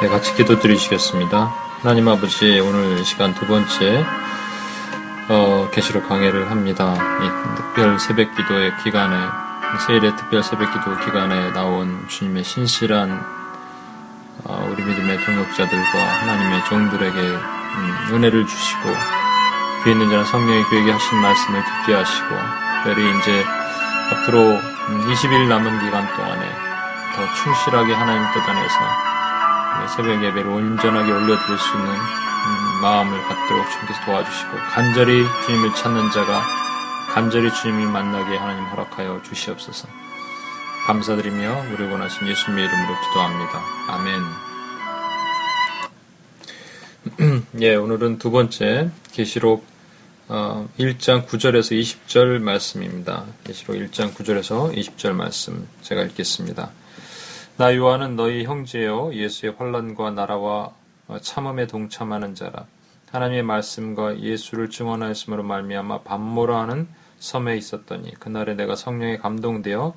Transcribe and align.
네, 0.00 0.08
같이 0.08 0.34
기도 0.34 0.58
드리시겠습니다. 0.58 1.54
하나님 1.82 2.08
아버지, 2.08 2.58
오늘 2.58 3.04
시간 3.04 3.34
두 3.34 3.46
번째 3.46 4.02
어, 5.28 5.68
계시록 5.70 6.08
강해를 6.08 6.50
합니다. 6.50 6.94
이 7.20 7.56
특별 7.56 8.00
새벽 8.00 8.34
기도의 8.34 8.72
기간에 8.82 9.14
세일의 9.86 10.16
특별 10.16 10.42
새벽 10.42 10.72
기도 10.72 10.98
기간에 11.04 11.52
나온 11.52 12.08
주님의 12.08 12.44
신실한 12.44 13.22
어, 14.44 14.70
우리 14.72 14.82
믿음의 14.84 15.22
동역자들과 15.22 15.98
하나님의 15.98 16.64
종들에게 16.64 17.20
음, 17.20 18.14
은혜를 18.14 18.46
주시고 18.46 18.88
귀 19.84 19.90
있는 19.90 20.08
자는 20.08 20.24
성령의 20.24 20.64
교회에 20.64 20.92
하신 20.92 21.18
말씀을 21.18 21.62
듣게 21.62 21.94
하시고 21.94 22.26
특별히 22.84 23.18
이제 23.18 23.44
앞으로 24.14 24.58
20일 25.12 25.44
음, 25.44 25.48
남은 25.50 25.78
기간 25.84 26.08
동안에 26.16 26.50
더 27.14 27.34
충실하게 27.34 27.92
하나님 27.92 28.22
뜻 28.32 28.48
안에서 28.48 29.10
새벽 29.88 30.22
예배를 30.22 30.50
온전하게 30.50 31.10
올려드릴 31.10 31.58
수 31.58 31.76
있는 31.76 31.90
음, 31.90 32.80
마음을 32.82 33.22
갖도록 33.22 33.70
주님께서 33.70 34.04
도와주시고 34.04 34.56
간절히 34.70 35.24
주님을 35.46 35.74
찾는 35.74 36.10
자가 36.10 36.42
간절히 37.10 37.52
주님을 37.52 37.88
만나게 37.88 38.36
하나님 38.36 38.64
허락하여 38.64 39.22
주시옵소서. 39.22 39.88
감사드리며 40.86 41.64
우리 41.72 41.84
원하신 41.84 42.26
예수님의 42.28 42.64
이름으로 42.64 42.94
기도합니다. 43.08 43.60
아멘. 43.88 44.22
예, 47.60 47.74
오늘은 47.74 48.18
두 48.18 48.30
번째 48.30 48.90
계시록 49.12 49.66
1장 50.28 50.28
어, 50.28 51.26
9절에서 51.26 51.78
20절 51.78 52.38
말씀입니다. 52.40 53.24
계시록 53.44 53.76
1장 53.76 54.14
9절에서 54.14 54.74
20절 54.74 55.12
말씀 55.12 55.66
제가 55.82 56.02
읽겠습니다. 56.02 56.70
나 57.56 57.76
요한은 57.76 58.16
너희 58.16 58.44
형제여 58.44 59.10
예수의 59.12 59.54
환란과 59.58 60.12
나라와 60.12 60.72
참음에 61.20 61.66
동참하는 61.66 62.34
자라. 62.34 62.66
하나님의 63.10 63.42
말씀과 63.42 64.20
예수를 64.20 64.70
증언하였으므로 64.70 65.42
말미암아 65.42 66.02
반모라 66.02 66.60
하는 66.60 66.88
섬에 67.18 67.56
있었더니 67.56 68.14
그날에 68.14 68.54
내가 68.54 68.76
성령에 68.76 69.18
감동되어 69.18 69.94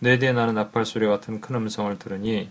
뇌대에 0.00 0.32
나는 0.32 0.54
나팔 0.54 0.84
소리 0.84 1.06
같은 1.06 1.40
큰 1.40 1.56
음성을 1.56 1.98
들으니 1.98 2.50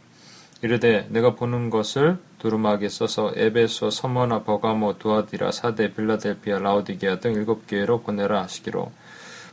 이르되 0.61 1.07
내가 1.09 1.35
보는 1.35 1.69
것을 1.69 2.17
두루마기에 2.39 2.89
써서 2.89 3.31
에베소, 3.35 3.91
서머나, 3.91 4.43
버가모, 4.43 4.97
두아디라, 4.97 5.51
사대, 5.51 5.93
빌라델피아, 5.93 6.59
라오디게아 6.59 7.19
등 7.19 7.33
일곱 7.33 7.67
교회로 7.67 8.01
보내라 8.01 8.41
하시기로 8.43 8.91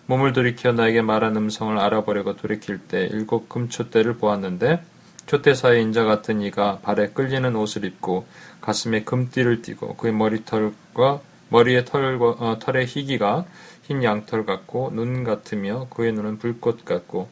몸을 0.07 0.33
돌이켜 0.33 0.73
나에게 0.73 1.03
말한 1.03 1.37
음성을 1.37 1.77
알아보려고 1.79 2.37
돌이킬 2.37 2.79
때 2.79 3.07
일곱 3.07 3.49
금초대를 3.49 4.17
보았는데 4.17 4.92
초대사의 5.27 5.83
인자 5.83 6.05
같은 6.05 6.41
이가 6.43 6.79
발에 6.83 7.09
끌리는 7.11 7.55
옷을 7.57 7.85
입고 7.85 8.27
가슴에 8.61 9.05
금띠를 9.05 9.63
띠고 9.63 9.97
그의 9.97 10.13
머리털과 10.13 11.21
머리의 11.49 11.85
털과 11.85 12.27
어, 12.39 12.59
털의 12.59 12.87
희기가 12.87 13.45
흰 13.83 14.03
양털 14.03 14.47
같고 14.47 14.91
눈 14.95 15.25
같으며 15.25 15.87
그의 15.91 16.13
눈은 16.13 16.39
불꽃 16.39 16.85
같고 16.85 17.29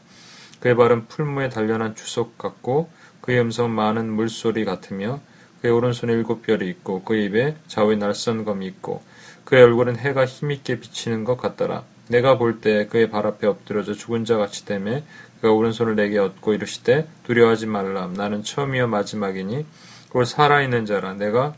그의 0.60 0.77
발은 0.77 1.06
풀무에 1.08 1.48
단련한 1.48 1.94
주석 1.94 2.36
같고 2.36 2.91
그의 3.20 3.41
음성은 3.41 3.70
많은 3.70 4.10
물소리 4.10 4.64
같으며 4.64 5.20
그의 5.60 5.72
오른손에 5.72 6.12
일곱 6.12 6.42
별이 6.42 6.69
있고 6.69 7.02
그의 7.04 7.27
입에 7.27 7.56
좌우에 7.66 7.97
날선검이 7.97 8.66
있고 8.66 9.02
그의 9.44 9.62
얼굴은 9.62 9.98
해가 9.98 10.27
힘있게 10.27 10.80
비치는 10.80 11.25
것 11.25 11.36
같더라. 11.36 11.84
내가 12.08 12.38
볼 12.38 12.60
때 12.60 12.86
그의 12.86 13.08
발 13.08 13.27
앞에 13.27 13.47
엎드려져 13.47 13.94
죽은 13.94 14.25
자 14.25 14.36
같이 14.36 14.64
되매 14.64 15.04
그가 15.41 15.52
오른손을 15.52 15.96
내게 15.96 16.19
얻고 16.19 16.55
이르시되 16.55 17.08
두려워하지 17.24 17.66
말라. 17.66 18.06
나는 18.08 18.42
처음이요 18.42 18.88
마지막이니 18.88 19.64
그걸 20.08 20.27
살아있는 20.27 20.86
자라. 20.86 21.14
내가 21.14 21.55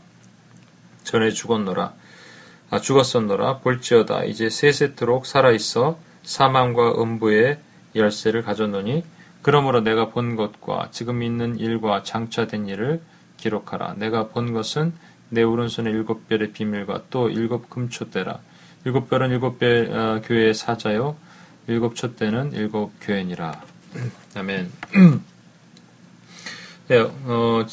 전에 1.03 1.31
죽었노라. 1.31 1.93
아 2.69 2.79
죽었었노라. 2.79 3.59
볼지어다. 3.59 4.23
이제 4.23 4.49
세세토록 4.49 5.25
살아있어 5.25 5.97
사망과 6.23 7.01
음부의 7.01 7.59
열쇠를 7.95 8.41
가졌노니 8.41 9.03
그러므로 9.41 9.81
내가 9.81 10.09
본 10.09 10.37
것과 10.37 10.87
지금 10.91 11.21
있는 11.21 11.59
일과 11.59 12.03
장차된 12.03 12.67
일을 12.69 13.01
기록하라. 13.37 13.95
내가 13.97 14.29
본 14.29 14.53
것은 14.53 14.93
내 15.29 15.43
오른손의 15.43 15.91
일곱 15.91 16.29
별의 16.29 16.53
비밀과 16.53 17.03
또 17.09 17.29
일곱 17.29 17.69
금초대라. 17.69 18.39
일곱 18.85 19.09
별은 19.09 19.31
일곱 19.31 19.59
별 19.59 19.91
어, 19.91 20.21
교회의 20.23 20.53
사자요. 20.53 21.17
일곱 21.67 21.95
촛대는 21.95 22.53
일곱 22.53 22.91
교회니라 23.01 23.72
아멘. 24.35 24.71
네, 26.87 26.97
어, 26.97 27.65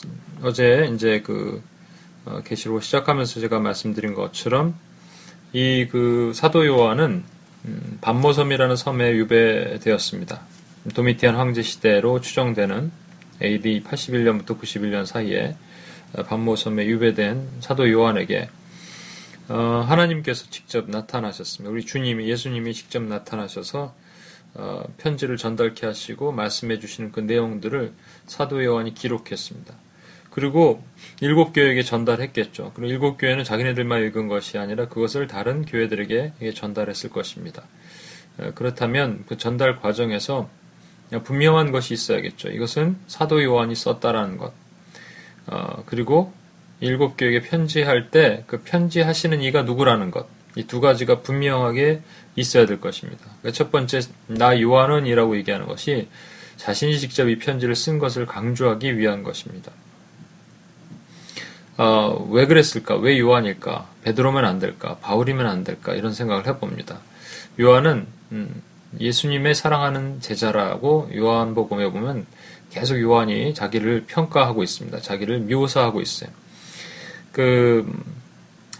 어제 0.43 0.91
이제 0.95 1.21
그 1.21 1.63
어, 2.25 2.43
계시록 2.45 2.83
시작하면서 2.83 3.41
제가 3.41 3.59
말씀드린 3.61 4.15
것처럼 4.15 4.75
이 5.53 5.87
그 5.91 6.33
사도 6.35 6.65
요한은 6.67 7.25
음, 7.65 7.99
반모섬이라는 8.01 8.77
섬에 8.77 9.13
유배되었습니다. 9.17 10.41
도미티안 10.95 11.37
황제 11.37 11.63
시대로 11.63 12.21
추정되는 12.21 12.91
AD 13.43 13.83
81년부터 13.83 14.59
91년 14.59 15.05
사이에 15.07 15.57
반모섬에 16.27 16.87
유배된 16.87 17.49
사도 17.61 17.91
요한에게 17.91 18.49
어, 19.49 19.85
하나님께서 19.87 20.47
직접 20.51 20.89
나타나셨습니다. 20.89 21.71
우리 21.73 21.85
주님이 21.85 22.29
예수님이 22.29 22.73
직접 22.73 23.03
나타나셔서 23.03 23.95
어, 24.55 24.83
편지를 24.99 25.37
전달케 25.37 25.87
하시고 25.87 26.33
말씀해 26.33 26.79
주시는 26.79 27.13
그 27.13 27.21
내용들을 27.21 27.93
사도 28.27 28.65
요한이 28.65 28.95
기록했습니다. 28.95 29.75
그리고 30.31 30.83
일곱 31.21 31.53
교회에게 31.53 31.83
전달했겠죠. 31.83 32.73
그리고 32.75 32.91
일곱 32.91 33.17
교회는 33.17 33.45
자기네들만 33.45 34.03
읽은 34.07 34.29
것이 34.29 34.59
아니라 34.59 34.89
그것을 34.89 35.27
다른 35.27 35.65
교회들에게 35.65 36.53
전달했을 36.55 37.11
것입니다. 37.11 37.65
어, 38.39 38.53
그렇다면 38.55 39.25
그 39.27 39.37
전달 39.37 39.77
과정에서 39.77 40.49
분명한 41.25 41.73
것이 41.73 41.93
있어야겠죠. 41.95 42.51
이것은 42.51 42.97
사도 43.09 43.43
요한이 43.43 43.75
썼다라는 43.75 44.37
것. 44.37 44.53
어, 45.49 45.83
그리고 45.87 46.33
일곱 46.81 47.17
교회에게 47.17 47.41
편지할 47.43 48.11
때 48.11 48.45
그 48.47 48.63
편지하시는 48.63 49.43
이가 49.43 49.63
누구라는 49.63 50.11
것. 50.11 50.27
이 50.57 50.65
두 50.65 50.81
가지가 50.81 51.21
분명하게 51.21 52.03
있어야 52.37 52.67
될 52.67 52.81
것입니다. 52.81 53.23
그러니까 53.41 53.53
첫 53.53 53.71
번째, 53.71 54.01
나 54.27 54.61
요한은이라고 54.61 55.37
얘기하는 55.37 55.67
것이 55.67 56.09
자신이 56.57 56.99
직접 56.99 57.29
이 57.29 57.39
편지를 57.39 57.75
쓴 57.75 57.99
것을 57.99 58.27
강조하기 58.27 58.99
위한 58.99 59.23
것입니다. 59.23 59.73
어, 61.79 62.29
왜 62.31 62.47
그랬을까? 62.47 62.97
왜 62.97 63.19
요한일까? 63.19 63.89
베드로면 64.03 64.45
안 64.45 64.59
될까? 64.59 64.97
바울이면 64.99 65.47
안 65.47 65.65
될까? 65.65 65.95
이런 65.95 66.13
생각을 66.13 66.47
해봅니다. 66.47 66.99
요한은 67.59 68.07
음, 68.33 68.63
예수님의 68.99 69.55
사랑하는 69.55 70.21
제자라고 70.21 71.11
요한복음에 71.15 71.91
보면 71.91 72.27
계속 72.71 73.01
요한이 73.01 73.55
자기를 73.55 74.05
평가하고 74.07 74.63
있습니다. 74.63 75.01
자기를 75.01 75.41
묘사하고 75.41 76.01
있어요. 76.03 76.31
그 77.33 77.91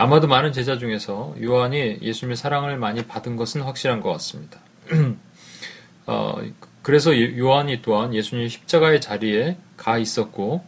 아마도 0.01 0.29
많은 0.29 0.55
제자 0.55 0.79
중에서 0.79 1.35
요한이 1.43 1.99
예수님의 2.01 2.35
사랑을 2.35 2.79
많이 2.79 3.05
받은 3.07 3.37
것은 3.37 3.61
확실한 3.61 4.01
것 4.01 4.11
같습니다. 4.13 4.59
어, 6.07 6.37
그래서 6.81 7.13
요한이 7.15 7.83
또한 7.83 8.15
예수님 8.15 8.49
십자가의 8.49 9.03
자리에 9.03 9.59
가 9.77 9.99
있었고 9.99 10.65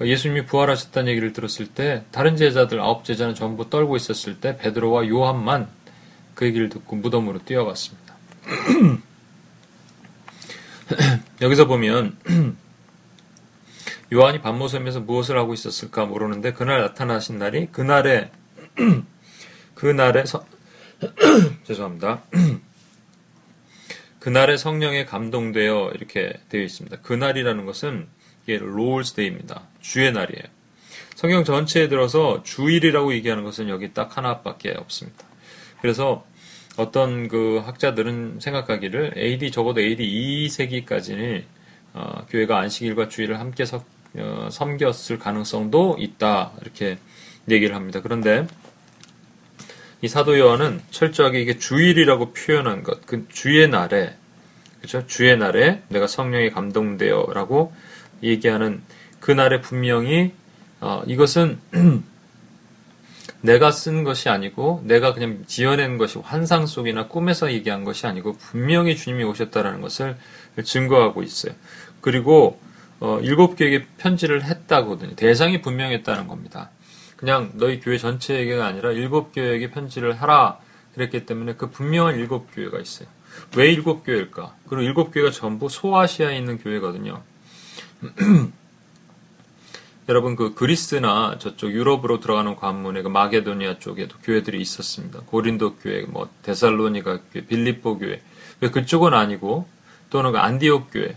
예수님이 0.00 0.46
부활하셨다는 0.46 1.10
얘기를 1.10 1.34
들었을 1.34 1.66
때 1.66 2.04
다른 2.10 2.36
제자들 2.36 2.80
아홉 2.80 3.04
제자는 3.04 3.34
전부 3.34 3.68
떨고 3.68 3.96
있었을 3.96 4.40
때 4.40 4.56
베드로와 4.56 5.08
요한만 5.08 5.68
그 6.34 6.46
얘기를 6.46 6.70
듣고 6.70 6.96
무덤으로 6.96 7.40
뛰어갔습니다. 7.44 8.14
여기서 11.42 11.66
보면 11.66 12.16
요한이 14.12 14.40
밧모섬에서 14.40 15.00
무엇을 15.00 15.36
하고 15.36 15.52
있었을까 15.52 16.06
모르는데 16.06 16.52
그날 16.52 16.80
나타나신 16.80 17.38
날이 17.38 17.68
그날에 17.70 18.30
그날에 19.74 20.24
서, 20.24 20.46
죄송합니다. 21.64 22.22
그날에 24.18 24.56
성령에 24.56 25.04
감동되어 25.04 25.92
이렇게 25.94 26.32
되어 26.48 26.62
있습니다. 26.62 27.00
그날이라는 27.02 27.66
것은 27.66 28.08
이게 28.42 28.58
Lord's 28.58 29.14
Day입니다. 29.14 29.62
주의 29.80 30.10
날이에요. 30.10 30.44
성경 31.14 31.44
전체에 31.44 31.88
들어서 31.88 32.42
주일이라고 32.42 33.12
얘기하는 33.12 33.44
것은 33.44 33.68
여기 33.68 33.92
딱 33.92 34.16
하나밖에 34.16 34.72
없습니다. 34.72 35.24
그래서 35.80 36.24
어떤 36.76 37.28
그 37.28 37.60
학자들은 37.64 38.38
생각하기를 38.40 39.14
AD 39.16 39.50
적어도 39.50 39.80
AD 39.80 40.48
2세기까지는 40.48 41.44
어, 41.94 42.26
교회가 42.30 42.58
안식일과 42.58 43.08
주일을 43.08 43.40
함께 43.40 43.64
서, 43.64 43.84
어, 44.16 44.48
섬겼을 44.50 45.18
가능성도 45.18 45.96
있다 45.98 46.52
이렇게 46.62 46.98
얘기를 47.48 47.74
합니다. 47.74 48.00
그런데 48.02 48.46
이 50.00 50.08
사도 50.08 50.38
요한은 50.38 50.80
철저하게 50.90 51.40
이게 51.40 51.58
주일이라고 51.58 52.32
표현한 52.32 52.84
것, 52.84 53.04
그 53.06 53.26
주의 53.28 53.68
날에, 53.68 54.16
그죠? 54.80 55.06
주의 55.06 55.36
날에 55.36 55.82
내가 55.88 56.06
성령에 56.06 56.50
감동되어라고 56.50 57.72
얘기하는 58.22 58.82
그 59.18 59.32
날에 59.32 59.60
분명히 59.60 60.32
어, 60.80 61.02
이것은 61.06 61.58
내가 63.40 63.70
쓴 63.70 64.04
것이 64.04 64.28
아니고 64.28 64.82
내가 64.84 65.14
그냥 65.14 65.44
지어낸 65.46 65.98
것이 65.98 66.18
환상 66.18 66.66
속이나 66.66 67.08
꿈에서 67.08 67.52
얘기한 67.52 67.84
것이 67.84 68.06
아니고 68.06 68.34
분명히 68.34 68.96
주님이 68.96 69.24
오셨다라는 69.24 69.80
것을 69.80 70.16
증거하고 70.62 71.22
있어요. 71.22 71.54
그리고 72.00 72.60
어, 73.00 73.20
일곱 73.22 73.56
교회에게 73.56 73.86
편지를 73.96 74.44
했다거든요. 74.44 75.14
대상이 75.14 75.60
분명했다는 75.60 76.26
겁니다. 76.26 76.70
그냥 77.16 77.50
너희 77.54 77.80
교회 77.80 77.98
전체에게가 77.98 78.66
아니라 78.66 78.92
일곱 78.92 79.32
교회에게 79.32 79.70
편지를 79.70 80.20
하라 80.20 80.58
그랬기 80.94 81.26
때문에 81.26 81.54
그 81.54 81.70
분명한 81.70 82.16
일곱 82.16 82.54
교회가 82.54 82.78
있어요. 82.78 83.08
왜 83.56 83.72
일곱 83.72 84.04
교회일까? 84.04 84.54
그리고 84.68 84.82
일곱 84.82 85.12
교회가 85.12 85.30
전부 85.30 85.68
소아시아에 85.68 86.36
있는 86.36 86.58
교회거든요. 86.58 87.22
여러분 90.08 90.36
그 90.36 90.54
그리스나 90.54 91.36
저쪽 91.38 91.70
유럽으로 91.70 92.18
들어가는 92.20 92.56
관문에 92.56 93.02
그 93.02 93.08
마게도니아 93.08 93.78
쪽에도 93.78 94.16
교회들이 94.22 94.58
있었습니다. 94.60 95.20
고린도 95.26 95.76
교회, 95.76 96.02
뭐 96.02 96.30
데살로니가 96.42 97.18
교회, 97.32 97.44
빌립보 97.44 97.98
교회. 97.98 98.22
왜 98.60 98.70
그쪽은 98.70 99.12
아니고 99.12 99.68
또는 100.08 100.32
그 100.32 100.38
안디옥 100.38 100.90
교회, 100.92 101.16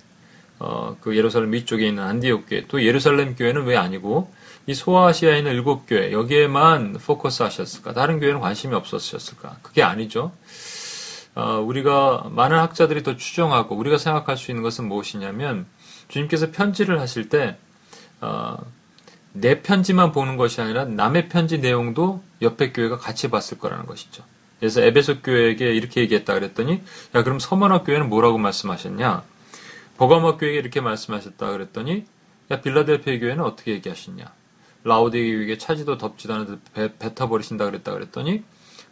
어, 0.63 0.95
그 1.01 1.17
예루살렘 1.17 1.53
위쪽에 1.53 1.87
있는 1.87 2.03
안디옥 2.03 2.45
교회, 2.47 2.65
또 2.67 2.83
예루살렘 2.83 3.35
교회는 3.35 3.63
왜 3.63 3.77
아니고 3.77 4.31
이 4.67 4.75
소아시아에 4.75 5.39
있는 5.39 5.53
일곱 5.53 5.87
교회 5.87 6.11
여기에만 6.11 6.99
포커스 7.03 7.41
하셨을까? 7.41 7.93
다른 7.93 8.19
교회는 8.19 8.39
관심이 8.41 8.75
없었을까? 8.75 9.57
그게 9.63 9.81
아니죠. 9.81 10.31
어, 11.33 11.63
우리가 11.65 12.27
많은 12.29 12.59
학자들이 12.59 13.01
더 13.01 13.17
추정하고 13.17 13.75
우리가 13.75 13.97
생각할 13.97 14.37
수 14.37 14.51
있는 14.51 14.61
것은 14.61 14.87
무엇이냐면 14.87 15.65
주님께서 16.09 16.51
편지를 16.51 16.99
하실 16.99 17.27
때 17.27 17.57
어, 18.19 18.57
내 19.33 19.63
편지만 19.63 20.11
보는 20.11 20.37
것이 20.37 20.61
아니라 20.61 20.85
남의 20.85 21.29
편지 21.29 21.57
내용도 21.57 22.21
옆에 22.43 22.71
교회가 22.71 22.99
같이 22.99 23.31
봤을 23.31 23.57
거라는 23.57 23.87
것이죠. 23.87 24.23
그래서 24.59 24.81
에베소 24.81 25.21
교회에게 25.21 25.73
이렇게 25.73 26.01
얘기했다 26.01 26.35
그랬더니 26.35 26.83
야 27.15 27.23
그럼 27.23 27.39
서머나 27.39 27.81
교회는 27.81 28.09
뭐라고 28.09 28.37
말씀하셨냐? 28.37 29.30
보가마 30.01 30.37
교회에게 30.37 30.57
이렇게 30.57 30.81
말씀하셨다 30.81 31.51
그랬더니 31.51 32.05
야 32.49 32.59
빌라델피아 32.59 33.19
교회는 33.19 33.43
어떻게 33.43 33.73
얘기하셨냐? 33.73 34.33
라우디게 34.83 35.31
교회에게 35.31 35.57
차지도 35.59 35.99
덥지도 35.99 36.33
않은데 36.33 36.97
뱉어버리신다 36.97 37.65
그랬다 37.65 37.93
그랬더니 37.93 38.43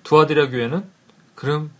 두아디라 0.03 0.49
교회는 0.49 0.87
그럼 1.33 1.71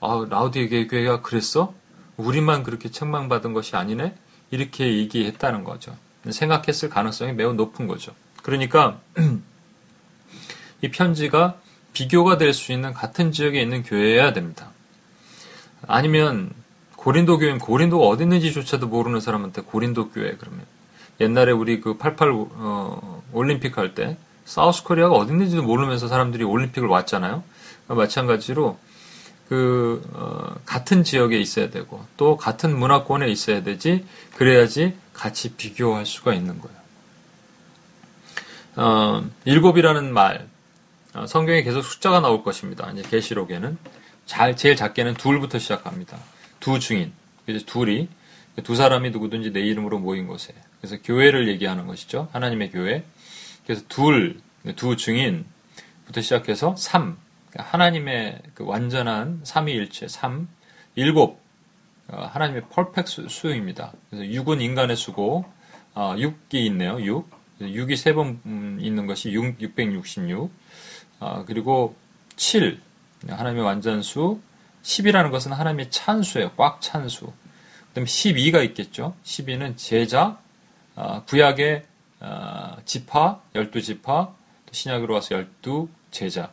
아, 0.00 0.26
라우디게 0.26 0.86
교회가 0.86 1.20
그랬어? 1.20 1.74
우리만 2.16 2.62
그렇게 2.62 2.90
책망받은 2.90 3.52
것이 3.52 3.76
아니네? 3.76 4.14
이렇게 4.50 4.96
얘기했다는 5.00 5.64
거죠. 5.64 5.94
생각했을 6.30 6.88
가능성이 6.88 7.34
매우 7.34 7.52
높은 7.52 7.86
거죠. 7.86 8.14
그러니까 8.42 9.02
이 10.80 10.90
편지가 10.90 11.60
비교가 11.92 12.38
될 12.38 12.54
수 12.54 12.72
있는 12.72 12.94
같은 12.94 13.32
지역에 13.32 13.60
있는 13.60 13.82
교회여야 13.82 14.32
됩니다. 14.32 14.70
아니면 15.86 16.61
고린도 17.02 17.38
교회는 17.38 17.58
고린도가 17.58 18.06
어디 18.06 18.22
있는지조차도 18.22 18.86
모르는 18.86 19.18
사람한테 19.18 19.62
고린도 19.62 20.10
교회 20.10 20.36
그러면 20.36 20.64
옛날에 21.20 21.50
우리 21.50 21.80
그 21.80 21.98
88 21.98 22.30
어, 22.32 23.22
올림픽 23.32 23.76
할 23.76 23.94
때 23.94 24.16
사우스 24.44 24.84
코리아가 24.84 25.14
어디 25.14 25.32
있는지도 25.32 25.62
모르면서 25.62 26.08
사람들이 26.08 26.44
올림픽을 26.44 26.88
왔잖아요. 26.88 27.42
마찬가지로 27.88 28.78
그 29.48 30.02
어, 30.14 30.54
같은 30.64 31.02
지역에 31.04 31.38
있어야 31.38 31.70
되고 31.70 32.04
또 32.16 32.36
같은 32.36 32.78
문화권에 32.78 33.28
있어야 33.28 33.62
되지 33.62 34.06
그래야지 34.36 34.96
같이 35.12 35.54
비교할 35.56 36.06
수가 36.06 36.34
있는 36.34 36.60
거예요. 36.60 36.76
어, 38.76 39.24
일곱이라는 39.44 40.12
말 40.12 40.46
어, 41.14 41.26
성경에 41.26 41.62
계속 41.62 41.82
숫자가 41.82 42.20
나올 42.20 42.44
것입니다. 42.44 42.90
이제 42.92 43.02
계시록에는 43.02 43.76
잘 44.24 44.56
제일 44.56 44.76
작게는 44.76 45.14
둘부터 45.14 45.58
시작합니다. 45.58 46.18
두 46.62 46.78
증인 46.78 47.12
이제 47.46 47.58
둘이 47.66 48.08
두 48.62 48.76
사람이 48.76 49.10
누구든지 49.10 49.52
내 49.52 49.60
이름으로 49.60 49.98
모인 49.98 50.26
곳에 50.26 50.54
그래서 50.80 50.96
교회를 51.02 51.48
얘기하는 51.48 51.86
것이죠. 51.86 52.28
하나님의 52.32 52.70
교회. 52.70 53.04
그래서 53.64 53.82
둘, 53.88 54.40
두 54.74 54.96
증인부터 54.96 56.20
시작해서 56.20 56.74
삼, 56.76 57.18
하나님의 57.54 58.40
그 58.54 58.64
완전한 58.64 59.40
삼위일체, 59.44 60.08
삼, 60.08 60.48
일곱, 60.96 61.40
어, 62.08 62.24
하나님의 62.24 62.64
펄펙 62.70 63.06
수입니다. 63.06 63.92
그래서 64.10 64.24
6은 64.24 64.60
인간의 64.60 64.96
수고, 64.96 65.44
어, 65.94 66.14
6이 66.16 66.54
있네요. 66.66 67.00
6. 67.00 67.30
6이 67.60 67.96
세번 67.96 68.40
음, 68.44 68.78
있는 68.80 69.06
것이 69.06 69.30
6, 69.30 69.62
666. 69.62 70.50
어, 71.20 71.44
그리고 71.46 71.94
7. 72.34 72.80
하나님의 73.28 73.64
완전수. 73.64 74.40
10이라는 74.82 75.30
것은 75.30 75.52
하나님의 75.52 75.90
찬수예요. 75.90 76.52
꽉 76.56 76.80
찬수. 76.80 77.26
그 77.26 77.94
다음에 77.94 78.06
12가 78.06 78.64
있겠죠. 78.66 79.14
12는 79.24 79.76
제자, 79.76 80.38
어, 80.94 81.24
구약의 81.26 81.84
어, 82.20 82.76
지파, 82.84 83.40
12지파, 83.54 84.32
신약으로 84.70 85.14
와서 85.14 85.34
12 85.34 85.88
제자. 86.10 86.50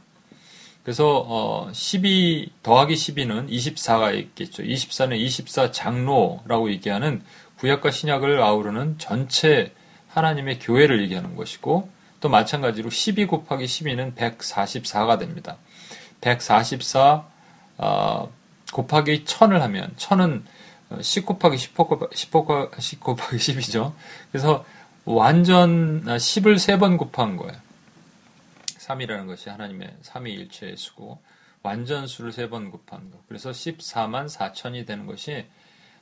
그래서 0.83 1.23
어, 1.27 1.69
12 1.71 2.51
더하기 2.63 2.93
12는 2.93 3.49
24가 3.49 4.17
있겠죠. 4.17 4.63
24는 4.63 5.17
24 5.19 5.71
장로라고 5.71 6.71
얘기하는 6.71 7.21
구약과 7.57 7.91
신약을 7.91 8.41
아우르는 8.41 8.97
전체 8.97 9.73
하나님의 10.07 10.59
교회를 10.59 11.01
얘기하는 11.03 11.35
것이고 11.35 11.89
또 12.19 12.29
마찬가지로 12.29 12.89
12 12.89 13.25
곱하기 13.25 13.65
12는 13.65 14.15
144가 14.15 15.19
됩니다. 15.19 15.57
144 16.21 17.27
어, 17.79 18.31
곱하기 18.71 19.25
1000을 19.25 19.59
하면 19.59 19.93
1000은 19.97 20.43
10 21.01 21.25
곱하기 21.25 21.57
10 21.57 21.75
곱하기 21.75 22.15
10 22.15 22.31
곱하기 22.99 23.37
10이죠. 23.37 23.93
그래서 24.31 24.65
완전 25.05 26.03
10을 26.03 26.55
3번 26.55 26.97
곱한 26.97 27.37
거예요. 27.37 27.57
3이라는 28.89 29.27
것이 29.27 29.49
하나님의 29.49 29.95
삼위일체의 30.01 30.77
수고 30.77 31.19
완전 31.61 32.07
수를 32.07 32.31
세번 32.31 32.71
곱한 32.71 33.11
것. 33.11 33.27
그래서 33.27 33.51
14만 33.51 34.29
4천이 34.29 34.87
되는 34.87 35.05
것이 35.05 35.45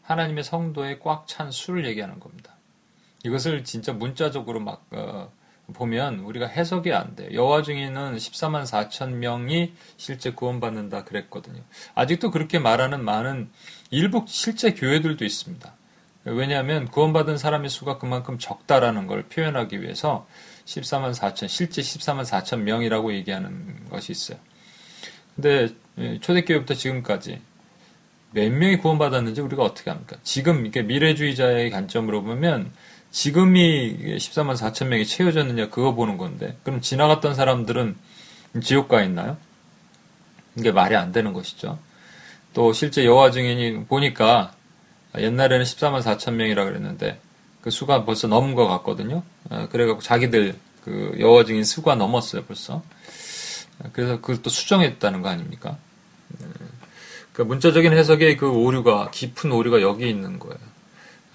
하나님의 0.03 0.44
성도의 0.44 1.00
꽉찬 1.00 1.51
수를 1.51 1.85
얘기하는 1.85 2.19
겁니다. 2.19 2.56
이것을 3.25 3.63
진짜 3.63 3.91
문자적으로 3.91 4.59
막 4.59 4.85
어, 4.91 5.31
보면 5.74 6.19
우리가 6.19 6.47
해석이 6.47 6.94
안 6.94 7.16
돼. 7.16 7.30
여호와 7.33 7.62
중에는 7.62 8.16
14만 8.16 8.66
4천 8.66 9.14
명이 9.16 9.74
실제 9.97 10.31
구원받는다 10.31 11.04
그랬거든요. 11.04 11.62
아직도 11.94 12.31
그렇게 12.31 12.57
말하는 12.59 13.04
많은 13.04 13.50
일부 13.92 14.24
실제 14.28 14.74
교회들도 14.74 15.26
있습니다. 15.26 15.74
왜냐하면 16.24 16.88
구원받은 16.88 17.38
사람의 17.38 17.69
수가 17.69 17.97
그만큼 17.97 18.38
적다라는 18.38 19.07
걸 19.07 19.24
표현하기 19.24 19.81
위해서 19.81 20.28
14만 20.66 21.14
4천, 21.14 21.47
실제 21.47 21.81
14만 21.81 22.26
4천 22.26 22.59
명이라고 22.62 23.14
얘기하는 23.14 23.90
것이 23.90 24.12
있어요. 24.12 24.38
근데 25.36 25.69
예, 26.00 26.19
초대교회부터 26.19 26.74
지금까지 26.74 27.42
몇 28.31 28.52
명이 28.52 28.78
구원받았는지 28.78 29.40
우리가 29.42 29.64
어떻게 29.64 29.90
합니까? 29.90 30.18
지금 30.24 30.62
이렇게 30.62 30.81
미래주의자의 30.81 31.71
관점으로 31.71 32.24
보면 32.24 32.71
지금이 33.11 34.18
14만 34.18 34.56
4천 34.56 34.87
명이 34.87 35.06
채워졌느냐 35.06 35.69
그거 35.69 35.94
보는 35.94 36.18
건데 36.18 36.57
그럼 36.64 36.81
지나갔던 36.81 37.35
사람들은 37.35 37.95
지옥 38.61 38.87
가 38.87 39.04
있나요? 39.04 39.37
이게 40.56 40.71
말이 40.71 40.95
안 40.95 41.11
되는 41.11 41.33
것이죠. 41.33 41.80
또 42.54 42.73
실제 42.73 43.06
여호와 43.06 43.31
증인이 43.31 43.85
보니까 43.85 44.54
옛날에는 45.18 45.64
14만 45.66 46.02
4천 46.02 46.33
명이라 46.33 46.66
그랬는데 46.66 47.19
그 47.61 47.69
수가 47.69 48.06
벌써 48.06 48.28
넘은 48.28 48.56
것 48.56 48.68
같거든요. 48.68 49.23
어, 49.49 49.68
그래갖고 49.71 50.02
자기들 50.02 50.56
그 50.83 51.16
여호 51.19 51.44
증인 51.45 51.64
수가 51.64 51.95
넘었어요 51.95 52.45
벌써. 52.45 52.83
그래서 53.94 54.21
그걸 54.21 54.42
또 54.42 54.49
수정했다는 54.49 55.21
거 55.21 55.30
아닙니까? 55.30 55.78
그 57.33 57.44
문자적인 57.44 57.94
해석의 57.94 58.37
그 58.37 58.49
오류가 58.49 59.11
깊은 59.11 59.52
오류가 59.52 59.81
여기 59.81 60.09
있는 60.09 60.40
거예요. 60.40 60.57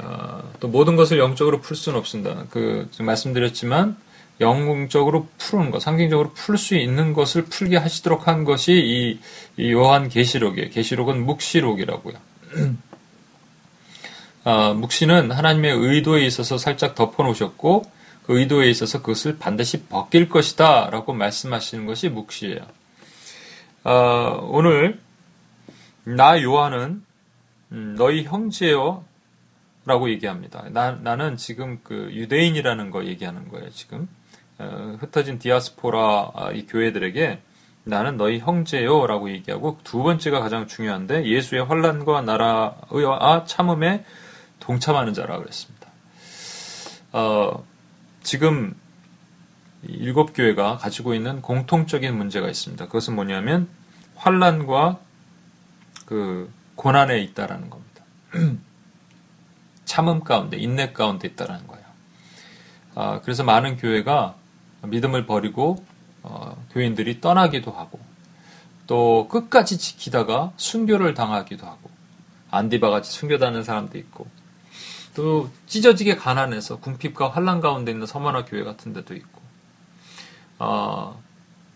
어, 0.03 0.43
또 0.61 0.69
모든 0.69 0.97
것을 0.97 1.19
영적으로 1.19 1.61
풀 1.61 1.77
수는 1.77 1.99
없습니다. 1.99 2.45
그 2.51 2.89
말씀드렸지만 2.99 3.97
영적으로 4.41 5.29
푸는 5.39 5.71
것, 5.71 5.81
상징적으로 5.81 6.33
풀 6.33 6.59
수 6.59 6.77
있는 6.77 7.13
것을 7.13 7.45
풀게 7.45 7.77
하시도록 7.77 8.27
한 8.27 8.45
것이 8.45 8.73
이, 8.73 9.21
이 9.57 9.73
요한 9.73 10.09
계시록이에요. 10.09 10.71
계시록은 10.71 11.25
묵시록이라고요. 11.25 12.15
어, 14.45 14.75
묵시는 14.75 15.31
하나님의 15.31 15.73
의도에 15.73 16.27
있어서 16.27 16.59
살짝 16.59 16.97
덮어놓으셨고 16.97 17.85
그 18.25 18.39
의도에 18.39 18.69
있어서 18.71 19.01
그것을 19.01 19.39
반드시 19.39 19.85
벗길 19.85 20.29
것이다 20.29 20.91
라고 20.91 21.13
말씀하시는 21.13 21.87
것이 21.87 22.09
묵시예요. 22.09 22.61
어, 23.85 24.49
오늘 24.51 25.01
나 26.05 26.41
요한은 26.43 27.05
음, 27.73 27.95
너희 27.97 28.25
형제요 28.25 29.05
라고 29.85 30.09
얘기합니다. 30.11 30.65
나, 30.71 30.93
나는 30.93 31.37
지금 31.37 31.81
그 31.83 32.11
유대인이라는 32.13 32.91
거 32.91 33.05
얘기하는 33.05 33.49
거예요, 33.49 33.71
지금. 33.71 34.09
어, 34.59 34.97
흩어진 35.01 35.39
디아스포라 35.39 36.31
아, 36.35 36.53
이 36.53 36.67
교회들에게 36.67 37.41
나는 37.85 38.17
너희 38.17 38.39
형제요 38.39 39.07
라고 39.07 39.29
얘기하고 39.31 39.79
두 39.83 40.03
번째가 40.03 40.39
가장 40.41 40.69
중요한데 40.69 41.27
예수의 41.27 41.65
환란과 41.65 42.23
나라의 42.23 43.47
참음에 43.47 44.05
동참하는 44.61 45.15
자라 45.15 45.39
그랬습니다. 45.39 45.89
어, 47.13 47.65
지금 48.23 48.77
일곱 49.83 50.33
교회가 50.33 50.77
가지고 50.77 51.15
있는 51.15 51.43
공통적인 51.43 52.17
문제가 52.17 52.49
있습니다. 52.49 52.87
그것은 52.87 53.17
뭐냐면 53.17 53.69
환란과 54.15 55.01
그 56.07 56.53
고난에 56.77 57.21
있다라는 57.21 57.69
겁니다. 57.69 58.05
참음 59.93 60.25
가운데 60.25 60.57
인내 60.57 60.95
가운데 60.95 61.29
있다라는 61.29 61.67
거예요. 61.67 61.85
아, 62.95 63.21
그래서 63.21 63.45
많은 63.45 63.77
교회가 63.77 64.37
믿음을 64.85 65.27
버리고 65.27 65.85
어, 66.23 66.57
교인들이 66.73 67.21
떠나기도 67.21 67.73
하고 67.73 68.01
또 68.87 69.29
끝까지 69.29 69.77
지키다가 69.77 70.53
순교를 70.57 71.13
당하기도 71.13 71.67
하고 71.67 71.91
안디바 72.51 72.89
같이 72.89 73.13
순교다는 73.13 73.65
사람도 73.65 73.99
있고 73.99 74.27
또 75.15 75.51
찢어지게 75.67 76.17
가난해서 76.17 76.79
궁핍과 76.79 77.29
환란 77.29 77.61
가운데 77.61 77.93
있는 77.93 78.07
서머나 78.07 78.47
교회 78.47 78.65
같은 78.65 78.95
데도 78.95 79.15
있고 79.15 79.43
어, 80.59 81.23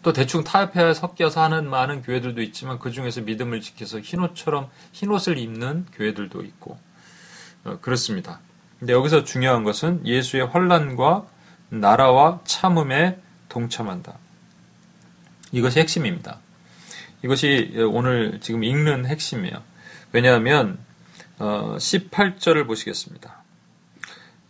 또 0.02 0.14
대충 0.14 0.42
타협해 0.42 0.94
섞여서 0.94 1.42
하는 1.42 1.68
많은 1.68 2.00
교회들도 2.00 2.40
있지만 2.40 2.78
그 2.78 2.90
중에서 2.92 3.20
믿음을 3.20 3.60
지켜서 3.60 4.00
흰옷처럼 4.00 4.70
흰옷을 4.92 5.36
입는 5.36 5.84
교회들도 5.92 6.42
있고 6.44 6.72
어, 6.72 6.85
그렇습니다. 7.80 8.40
근데 8.78 8.92
여기서 8.92 9.24
중요한 9.24 9.64
것은 9.64 10.06
예수의 10.06 10.46
환란과 10.46 11.26
나라와 11.70 12.40
참음에 12.44 13.18
동참한다. 13.48 14.18
이것이 15.52 15.80
핵심입니다. 15.80 16.38
이것이 17.24 17.72
오늘 17.90 18.40
지금 18.40 18.62
읽는 18.62 19.06
핵심이에요. 19.06 19.62
왜냐하면 20.12 20.78
어, 21.38 21.76
18절을 21.78 22.66
보시겠습니다. 22.66 23.42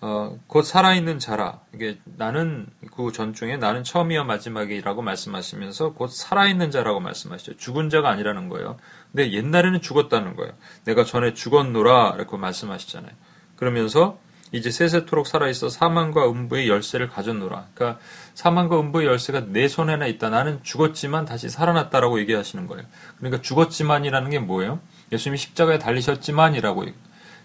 어, 0.00 0.38
곧 0.46 0.62
살아있는 0.62 1.18
자라. 1.18 1.60
이게 1.74 1.98
나는 2.04 2.66
그 2.94 3.12
전중에 3.12 3.56
나는 3.56 3.82
처음이야 3.82 4.24
마지막이라고 4.24 5.02
말씀하시면서 5.02 5.94
곧 5.94 6.08
살아있는 6.08 6.70
자라고 6.70 7.00
말씀하시죠. 7.00 7.56
죽은 7.56 7.88
자가 7.88 8.10
아니라는 8.10 8.48
거예요. 8.48 8.76
근데 9.10 9.32
옛날에는 9.32 9.80
죽었다는 9.80 10.36
거예요. 10.36 10.52
내가 10.84 11.04
전에 11.04 11.32
죽었노라 11.32 12.14
이렇게 12.16 12.36
말씀하시잖아요. 12.36 13.12
그러면서 13.56 14.18
이제 14.52 14.70
세세토록 14.70 15.26
살아있어 15.26 15.68
사망과 15.70 16.30
음부의 16.30 16.68
열쇠를 16.68 17.08
가졌노라. 17.08 17.68
그러니까 17.74 17.98
사망과 18.34 18.78
음부의 18.78 19.06
열쇠가 19.06 19.46
내 19.48 19.66
손에나 19.66 20.06
있다. 20.06 20.30
나는 20.30 20.62
죽었지만 20.62 21.24
다시 21.24 21.48
살아났다라고 21.48 22.20
얘기하시는 22.20 22.66
거예요. 22.66 22.84
그러니까 23.18 23.42
죽었지만이라는 23.42 24.30
게 24.30 24.38
뭐예요? 24.38 24.78
예수님이 25.10 25.38
십자가에 25.38 25.78
달리셨지만이라고 25.78 26.84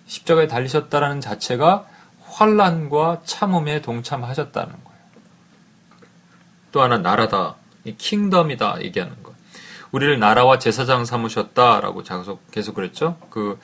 십자가에 0.06 0.48
달리셨다라는 0.48 1.22
자체가 1.22 1.88
환란과 2.32 3.22
참음에 3.26 3.82
동참하셨다는 3.82 4.72
거예요. 4.72 5.00
또 6.72 6.82
하나 6.82 6.98
나라다, 6.98 7.56
킹덤이다 7.98 8.82
얘기하는 8.84 9.22
거. 9.22 9.34
우리를 9.92 10.20
나라와 10.20 10.58
제사장 10.58 11.04
삼으셨다라고 11.04 12.04
계속 12.04 12.52
계속 12.52 12.76
그랬죠. 12.76 13.18
그 13.30 13.60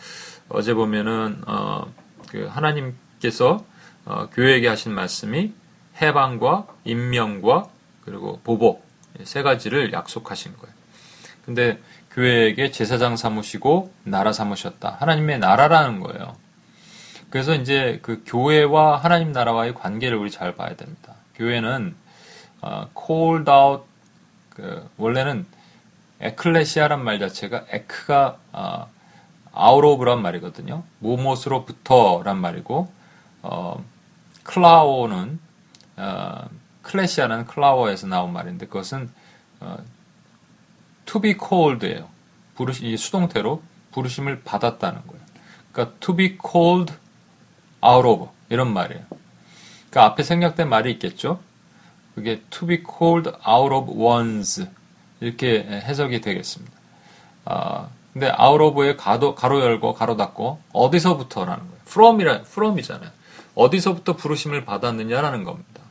어제 0.50 0.74
보면은 0.74 1.41
어, 1.47 1.91
그 2.29 2.47
하나님께서 2.47 3.63
어, 4.05 4.29
교회에게 4.33 4.67
하신 4.67 4.93
말씀이 4.93 5.53
해방과 6.01 6.67
임명과 6.83 7.67
그리고 8.03 8.39
보복 8.43 8.86
세 9.24 9.41
가지를 9.41 9.93
약속하신 9.93 10.55
거예요. 10.57 10.75
근데 11.45 11.81
교회에게 12.12 12.71
제사장 12.71 13.15
삼으시고 13.15 13.93
나라 14.03 14.33
삼으셨다. 14.33 14.97
하나님의 15.00 15.39
나라라는 15.39 16.00
거예요. 16.01 16.36
그래서 17.29 17.53
이제 17.53 18.00
그 18.01 18.24
교회와 18.25 18.98
하나님 18.98 19.31
나라와의 19.31 19.74
관계를 19.74 20.17
우리 20.17 20.31
잘 20.31 20.55
봐야 20.55 20.75
됩니다. 20.75 21.13
교회는 21.36 21.96
어, 22.62 22.88
called 22.98 23.50
out 23.50 23.84
그 24.50 24.89
원래는 24.98 25.46
에클레시아란 26.19 27.03
말 27.03 27.19
자체가 27.19 27.65
에크가 27.69 28.38
어, 28.53 28.88
out 29.55 29.86
of란 29.86 30.22
말이거든요. 30.22 30.84
무엇으로부터란 31.00 32.38
말이고 32.38 32.91
어, 33.43 33.84
클라오는 34.43 35.39
어, 35.98 36.50
클래시아는 36.81 37.46
클라워에서 37.46 38.07
나온 38.07 38.31
말인데 38.31 38.67
그것은 38.67 39.12
어, 39.60 39.77
to 41.05 41.22
be 41.22 41.36
called예요. 41.38 42.07
부르시 42.55 42.96
수동태로 42.98 43.62
부르심을 43.91 44.41
받았다는 44.43 45.01
거예요. 45.05 45.22
그러니까 45.72 45.96
to 46.00 46.15
be 46.15 46.38
called 46.41 46.93
out 47.86 48.07
of 48.07 48.29
이런 48.50 48.74
말이에요. 48.74 49.03
그 49.89 50.00
앞에 50.00 50.24
생략된 50.24 50.69
말이 50.69 50.91
있겠죠. 50.93 51.39
그게 52.15 52.41
to 52.50 52.67
be 52.67 52.84
called 52.84 53.29
out 53.48 53.74
of 53.74 53.91
ones 53.91 54.67
이렇게 55.19 55.60
해석이 55.63 56.22
되겠습니다. 56.22 56.75
아, 57.46 57.88
근데 58.13 58.27
out 58.27 58.63
of의 58.63 58.98
가로, 58.98 59.36
가로 59.36 59.62
열고 59.62 59.93
가로 59.93 60.17
닫고 60.17 60.60
어디서부터라는 60.74 61.60
거예요. 61.60 61.81
from이라 61.88 62.34
from이잖아요. 62.41 63.10
어디서부터 63.55 64.15
부르심을 64.15 64.65
받았느냐라는 64.65 65.43
겁니다. 65.43 65.81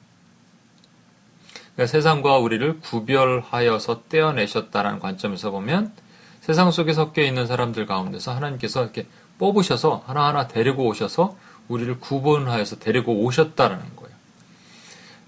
그러니까 1.74 1.90
세상과 1.92 2.38
우리를 2.38 2.80
구별하여서 2.80 4.04
떼어내셨다라는 4.08 4.98
관점에서 4.98 5.50
보면 5.50 5.92
세상 6.40 6.70
속에 6.70 6.92
섞여 6.92 7.22
있는 7.22 7.46
사람들 7.46 7.86
가운데서 7.86 8.34
하나님께서 8.34 8.82
이렇게 8.82 9.06
뽑으셔서 9.38 10.04
하나하나 10.06 10.48
데리고 10.48 10.86
오셔서 10.86 11.36
우리를 11.68 12.00
구분하여서 12.00 12.78
데리고 12.78 13.12
오셨다라는 13.24 13.84
거예요. 13.96 14.14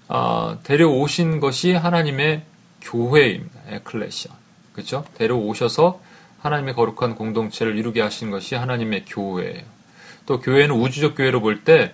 어, 0.07 0.59
데려오신 0.63 1.39
것이 1.39 1.73
하나님의 1.73 2.43
교회입니다. 2.81 3.59
에클레시아. 3.69 4.31
그렇죠? 4.73 5.05
데려오셔서 5.15 6.01
하나님의 6.39 6.73
거룩한 6.73 7.15
공동체를 7.15 7.77
이루게 7.77 8.01
하신 8.01 8.31
것이 8.31 8.55
하나님의 8.55 9.05
교회예요. 9.05 9.63
또 10.25 10.39
교회는 10.39 10.75
우주적 10.75 11.15
교회로 11.15 11.41
볼 11.41 11.63
때 11.63 11.93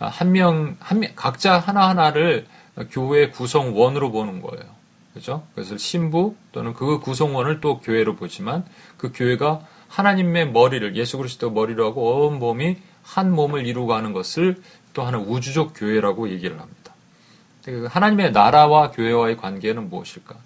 한 0.00 0.32
명, 0.32 0.76
한 0.80 1.00
명, 1.00 1.10
각자 1.14 1.58
하나하나를 1.58 2.46
교회 2.90 3.28
구성원으로 3.28 4.10
보는 4.10 4.40
거예요. 4.40 4.64
그죠? 5.12 5.42
그래서 5.54 5.76
신부 5.76 6.34
또는 6.52 6.72
그 6.72 7.00
구성원을 7.00 7.60
또 7.60 7.80
교회로 7.80 8.16
보지만 8.16 8.64
그 8.96 9.12
교회가 9.14 9.60
하나님의 9.88 10.52
머리를 10.52 10.96
예수 10.96 11.18
그리스도 11.18 11.50
머리로 11.50 11.84
하고 11.86 12.28
온 12.28 12.38
몸이 12.38 12.78
한 13.02 13.32
몸을 13.32 13.66
이루고 13.66 13.94
하는 13.94 14.12
것을 14.12 14.60
또 14.92 15.02
하는 15.02 15.20
우주적 15.20 15.72
교회라고 15.76 16.30
얘기를 16.30 16.60
합니다. 16.60 16.94
그 17.64 17.86
하나님의 17.90 18.32
나라와 18.32 18.90
교회와의 18.90 19.36
관계는 19.36 19.90
무엇일까? 19.90 20.36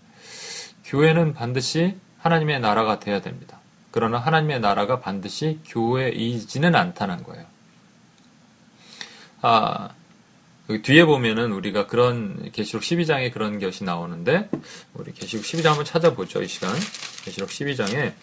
교회는 0.84 1.34
반드시 1.34 1.96
하나님의 2.18 2.60
나라가 2.60 2.98
돼야 2.98 3.20
됩니다. 3.20 3.58
그러나 3.90 4.18
하나님의 4.18 4.60
나라가 4.60 5.00
반드시 5.00 5.60
교회이지는 5.66 6.74
않다는 6.74 7.22
거예요. 7.22 7.44
아, 9.42 9.90
뒤에 10.82 11.04
보면은 11.04 11.52
우리가 11.52 11.86
그런 11.86 12.50
계시록 12.50 12.82
12장에 12.82 13.32
그런 13.32 13.58
것이 13.58 13.84
나오는데 13.84 14.48
우리 14.94 15.12
계시록 15.12 15.44
12장 15.44 15.66
한번 15.66 15.84
찾아보죠. 15.84 16.42
이 16.42 16.48
시간 16.48 16.74
계시록 17.24 17.50
12장에 17.50 18.14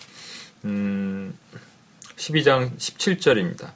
음, 0.65 1.37
12장 2.17 2.75
17절입니다. 2.77 3.71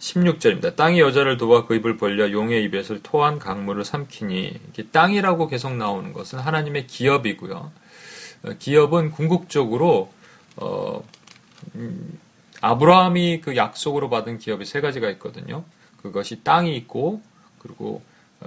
16절입니다. 0.00 0.76
땅이 0.76 0.98
여자를 1.00 1.36
도와 1.36 1.66
그 1.66 1.74
입을 1.74 1.98
벌려 1.98 2.32
용의 2.32 2.64
입에서 2.64 2.98
토한 3.02 3.38
강물을 3.38 3.84
삼키니 3.84 4.60
땅이라고 4.92 5.48
계속 5.48 5.76
나오는 5.76 6.12
것은 6.12 6.38
하나님의 6.38 6.86
기업이고요. 6.86 7.70
어, 8.42 8.50
기업은 8.58 9.10
궁극적으로 9.10 10.10
어, 10.56 11.02
음, 11.74 12.18
아브라함이 12.62 13.42
그 13.42 13.56
약속으로 13.56 14.08
받은 14.08 14.38
기업이 14.38 14.64
세 14.64 14.80
가지가 14.80 15.10
있거든요. 15.10 15.64
그것이 16.02 16.42
땅이 16.42 16.74
있고 16.76 17.20
그리고 17.58 18.02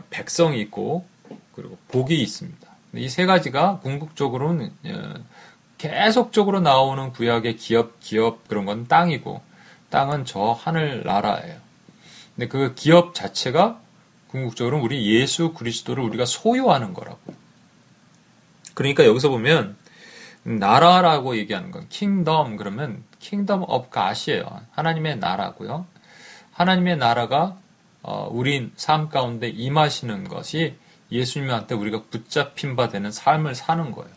백성이 0.10 0.60
있고 0.62 1.06
그리고 1.56 1.78
복이 1.90 2.20
있습니다. 2.20 2.68
이 2.96 3.08
세 3.10 3.26
가지가 3.26 3.80
궁극적으로는 3.80 4.72
어, 4.86 5.14
계속적으로 5.78 6.62
나오는 6.62 7.12
구약의 7.12 7.58
기업 7.58 8.00
기업 8.00 8.48
그런 8.48 8.66
건 8.66 8.88
땅이고 8.88 9.42
땅은 9.94 10.26
저 10.26 10.54
하늘 10.54 11.04
나라예요. 11.06 11.56
근데 12.34 12.48
그 12.48 12.74
기업 12.74 13.14
자체가 13.14 13.80
궁극적으로 14.28 14.82
우리 14.82 15.14
예수 15.14 15.54
그리스도를 15.54 16.04
우리가 16.04 16.26
소유하는 16.26 16.96
거라고. 16.96 17.20
그러니까 18.74 19.06
여기서 19.06 19.30
보면 19.30 19.78
나라라고 20.42 21.38
얘기하는 21.38 21.70
건 21.70 21.88
kingdom 21.90 22.58
그러면 22.58 23.04
kingdom 23.20 23.66
of 23.68 23.92
God이에요. 23.92 24.62
하나님의 24.72 25.20
나라고요. 25.20 25.86
하나님의 26.54 26.98
나라가 26.98 27.56
어, 28.02 28.28
우리 28.32 28.72
삶 28.76 29.10
가운데 29.10 29.48
임하시는 29.48 30.28
것이 30.28 30.76
예수님한테 31.12 31.76
우리가 31.76 32.06
붙잡힌 32.10 32.76
바 32.76 32.90
되는 32.90 33.12
삶을 33.12 33.54
사는 33.54 33.92
거예요. 33.92 34.10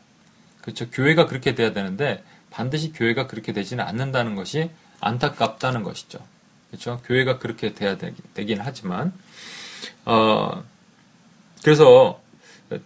그렇죠. 0.63 0.89
교회가 0.89 1.27
그렇게 1.27 1.55
돼야 1.55 1.75
되는데 1.75 2.25
반드시 2.51 2.93
교회가 2.93 3.27
그렇게 3.27 3.53
되지는 3.53 3.85
않는다는 3.85 4.37
것이 4.37 4.71
안타깝다는 5.01 5.83
것이죠. 5.83 6.19
그렇죠. 6.71 7.01
교회가 7.05 7.39
그렇게 7.39 7.75
돼야 7.75 7.97
되긴 7.97 8.61
하지만 8.61 9.13
어 10.05 10.65
그래서 11.63 12.21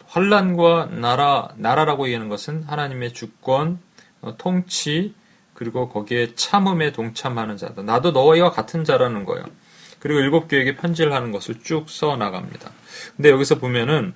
환란과 0.06 0.90
나라 0.92 1.48
나라라고 1.56 2.06
얘기하는 2.06 2.28
것은 2.28 2.64
하나님의 2.64 3.12
주권, 3.14 3.78
어, 4.20 4.36
통치 4.36 5.14
그리고 5.54 5.88
거기에 5.88 6.34
참음에 6.34 6.92
동참하는 6.92 7.56
자다. 7.56 7.82
나도 7.82 8.12
너와 8.12 8.50
같은 8.50 8.84
자라는 8.84 9.24
거예요. 9.24 9.44
그리고 9.98 10.20
일곱 10.20 10.48
교회에게 10.48 10.76
편지를 10.76 11.12
하는 11.12 11.32
것을 11.32 11.60
쭉 11.62 11.90
써 11.90 12.16
나갑니다. 12.16 12.70
근데 13.16 13.30
여기서 13.30 13.58
보면은 13.58 14.14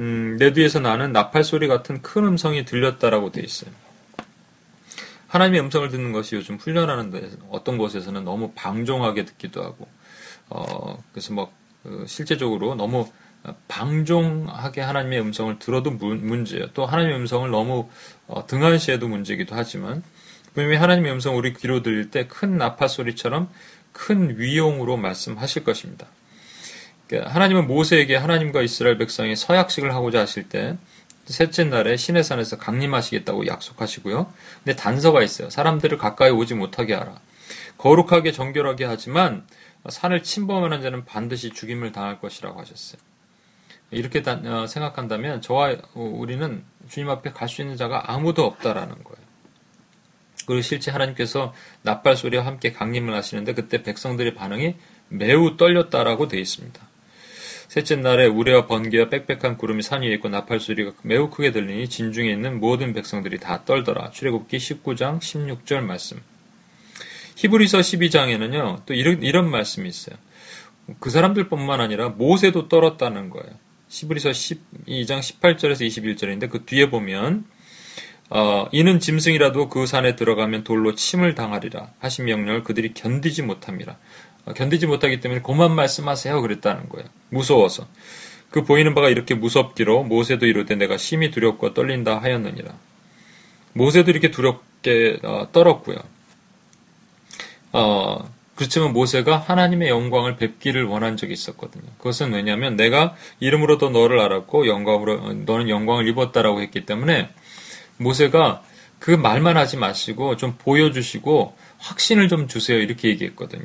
음, 0.00 0.36
내 0.38 0.52
뒤에서 0.52 0.80
나는 0.80 1.12
나팔 1.12 1.44
소리 1.44 1.68
같은 1.68 2.02
큰 2.02 2.24
음성이 2.24 2.64
들렸다라고 2.64 3.32
돼 3.32 3.40
있어요. 3.40 3.70
하나님의 5.34 5.62
음성을 5.62 5.88
듣는 5.88 6.12
것이 6.12 6.36
요즘 6.36 6.56
훈련하는 6.56 7.10
데 7.10 7.28
어떤 7.50 7.76
곳에서는 7.76 8.24
너무 8.24 8.52
방종하게 8.54 9.24
듣기도 9.24 9.64
하고, 9.64 9.88
어, 10.48 11.02
그래서 11.10 11.32
뭐, 11.32 11.52
그 11.82 12.04
실제적으로 12.06 12.76
너무 12.76 13.10
방종하게 13.66 14.80
하나님의 14.80 15.20
음성을 15.20 15.58
들어도 15.58 15.90
문제예요. 15.90 16.70
또 16.72 16.86
하나님의 16.86 17.18
음성을 17.18 17.50
너무 17.50 17.88
어, 18.28 18.46
등한시해도 18.46 19.08
문제이기도 19.08 19.56
하지만, 19.56 20.04
분명히 20.54 20.76
하나님의 20.76 21.10
음성 21.10 21.36
우리 21.36 21.52
귀로 21.52 21.82
들릴 21.82 22.12
때 22.12 22.28
큰 22.28 22.56
나파 22.56 22.86
소리처럼 22.86 23.48
큰 23.92 24.38
위용으로 24.38 24.96
말씀하실 24.96 25.64
것입니다. 25.64 26.06
그러니까 27.08 27.34
하나님은 27.34 27.66
모세에게 27.66 28.14
하나님과 28.14 28.62
이스라엘 28.62 28.98
백성이 28.98 29.34
서약식을 29.34 29.92
하고자 29.92 30.20
하실 30.20 30.48
때 30.48 30.76
셋째 31.26 31.64
날에 31.64 31.96
시내산에서 31.96 32.58
강림하시겠다고 32.58 33.46
약속하시고요. 33.46 34.32
근데 34.62 34.76
단서가 34.76 35.22
있어요. 35.22 35.50
사람들을 35.50 35.98
가까이 35.98 36.30
오지 36.30 36.54
못하게 36.54 36.94
하라. 36.94 37.18
거룩하게 37.78 38.32
정결하게 38.32 38.84
하지만 38.84 39.46
산을 39.88 40.22
침범하는 40.22 40.82
자는 40.82 41.04
반드시 41.04 41.50
죽임을 41.50 41.92
당할 41.92 42.20
것이라고 42.20 42.60
하셨어요. 42.60 43.00
이렇게 43.90 44.22
어, 44.26 44.66
생각한다면 44.66 45.40
저와 45.40 45.76
우리는 45.94 46.64
주님 46.88 47.10
앞에 47.10 47.32
갈 47.32 47.48
수 47.48 47.62
있는 47.62 47.76
자가 47.76 48.12
아무도 48.12 48.44
없다라는 48.44 49.04
거예요. 49.04 49.24
그리고 50.46 50.62
실제 50.62 50.90
하나님께서 50.90 51.54
나팔 51.82 52.16
소리와 52.16 52.44
함께 52.44 52.72
강림을 52.72 53.14
하시는데 53.14 53.54
그때 53.54 53.82
백성들의 53.82 54.34
반응이 54.34 54.76
매우 55.08 55.56
떨렸다라고 55.56 56.28
되어 56.28 56.40
있습니다. 56.40 56.80
셋째 57.74 57.96
날에 57.96 58.26
우레와 58.26 58.68
번개와 58.68 59.08
빽빽한 59.08 59.58
구름이 59.58 59.82
산 59.82 60.02
위에 60.02 60.14
있고 60.14 60.28
나팔 60.28 60.60
소리가 60.60 60.92
매우 61.02 61.28
크게 61.28 61.50
들리니 61.50 61.88
진중에 61.88 62.30
있는 62.30 62.60
모든 62.60 62.92
백성들이 62.92 63.40
다 63.40 63.64
떨더라. 63.64 64.12
출애굽기 64.12 64.58
19장 64.58 65.18
16절 65.18 65.80
말씀. 65.80 66.22
히브리서 67.34 67.80
12장에는요. 67.80 68.86
또 68.86 68.94
이런 68.94 69.24
이런 69.24 69.50
말씀이 69.50 69.88
있어요. 69.88 70.14
그 71.00 71.10
사람들뿐만 71.10 71.80
아니라 71.80 72.10
모세도 72.10 72.68
떨었다는 72.68 73.28
거예요. 73.30 73.50
히브리서 73.88 74.30
12장 74.30 75.18
18절에서 75.18 75.80
21절인데 75.80 76.48
그 76.50 76.64
뒤에 76.64 76.90
보면 76.90 77.44
어, 78.30 78.66
이는 78.72 79.00
짐승이라도 79.00 79.68
그 79.68 79.86
산에 79.86 80.16
들어가면 80.16 80.64
돌로 80.64 80.94
침을 80.94 81.34
당하리라 81.34 81.90
하신 81.98 82.24
명령을 82.24 82.64
그들이 82.64 82.94
견디지 82.94 83.42
못합니다. 83.42 83.98
어, 84.44 84.52
견디지 84.52 84.86
못하기 84.86 85.20
때문에 85.20 85.42
그만 85.42 85.74
말씀하세요 85.74 86.40
그랬다는 86.40 86.88
거예요. 86.88 87.06
무서워서. 87.30 87.86
그 88.50 88.62
보이는 88.62 88.94
바가 88.94 89.08
이렇게 89.08 89.34
무섭기로 89.34 90.04
모세도 90.04 90.46
이르되 90.46 90.76
내가 90.76 90.96
심히 90.96 91.30
두렵고 91.30 91.74
떨린다 91.74 92.18
하였느니라. 92.18 92.72
모세도 93.72 94.10
이렇게 94.10 94.30
두렵게 94.30 95.18
어, 95.22 95.48
떨었고요. 95.52 95.98
어, 97.72 98.30
그렇지만 98.54 98.92
모세가 98.92 99.36
하나님의 99.36 99.88
영광을 99.88 100.36
뵙기를 100.36 100.84
원한 100.84 101.16
적이 101.16 101.32
있었거든요. 101.32 101.82
그것은 101.98 102.32
왜냐하면 102.32 102.76
내가 102.76 103.16
이름으로도 103.40 103.90
너를 103.90 104.20
알았고 104.20 104.68
영광으로 104.68 105.12
어, 105.14 105.32
너는 105.32 105.68
영광을 105.68 106.06
입었다라고 106.06 106.62
했기 106.62 106.86
때문에 106.86 107.30
모세가 107.98 108.62
그 108.98 109.10
말만 109.10 109.56
하지 109.56 109.76
마시고 109.76 110.36
좀 110.36 110.56
보여주시고 110.58 111.56
확신을 111.78 112.28
좀 112.28 112.48
주세요 112.48 112.78
이렇게 112.78 113.08
얘기했거든요. 113.08 113.64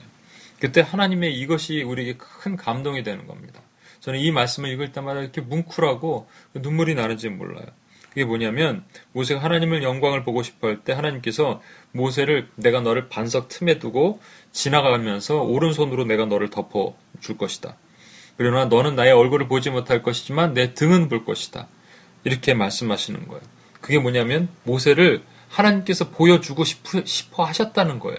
그때 0.59 0.81
하나님의 0.81 1.33
이것이 1.39 1.83
우리에게 1.83 2.17
큰 2.17 2.57
감동이 2.57 3.03
되는 3.03 3.25
겁니다. 3.27 3.61
저는 4.01 4.19
이 4.19 4.31
말씀을 4.31 4.69
읽을 4.71 4.91
때마다 4.91 5.21
이렇게 5.21 5.41
뭉클하고 5.41 6.27
눈물이 6.55 6.95
나는지 6.95 7.29
몰라요. 7.29 7.65
그게 8.09 8.25
뭐냐면 8.25 8.83
모세가 9.13 9.41
하나님을 9.41 9.83
영광을 9.83 10.23
보고 10.23 10.41
싶어 10.43 10.67
할 10.67 10.79
때 10.83 10.93
하나님께서 10.93 11.61
모세를 11.91 12.49
내가 12.55 12.81
너를 12.81 13.07
반석 13.07 13.49
틈에 13.49 13.79
두고 13.79 14.19
지나가면서 14.51 15.43
오른손으로 15.43 16.05
내가 16.05 16.25
너를 16.25 16.49
덮어 16.49 16.95
줄 17.21 17.37
것이다. 17.37 17.75
그러나 18.35 18.65
너는 18.65 18.95
나의 18.95 19.11
얼굴을 19.11 19.47
보지 19.47 19.69
못할 19.69 20.01
것이지만 20.01 20.53
내 20.53 20.73
등은 20.73 21.07
볼 21.07 21.23
것이다. 21.23 21.67
이렇게 22.23 22.53
말씀하시는 22.53 23.27
거예요. 23.27 23.41
그게 23.81 23.99
뭐냐면 23.99 24.49
모세를 24.63 25.23
하나님께서 25.49 26.09
보여주고 26.09 26.63
싶어, 26.63 27.03
싶어 27.05 27.43
하셨다는 27.43 27.99
거예요. 27.99 28.17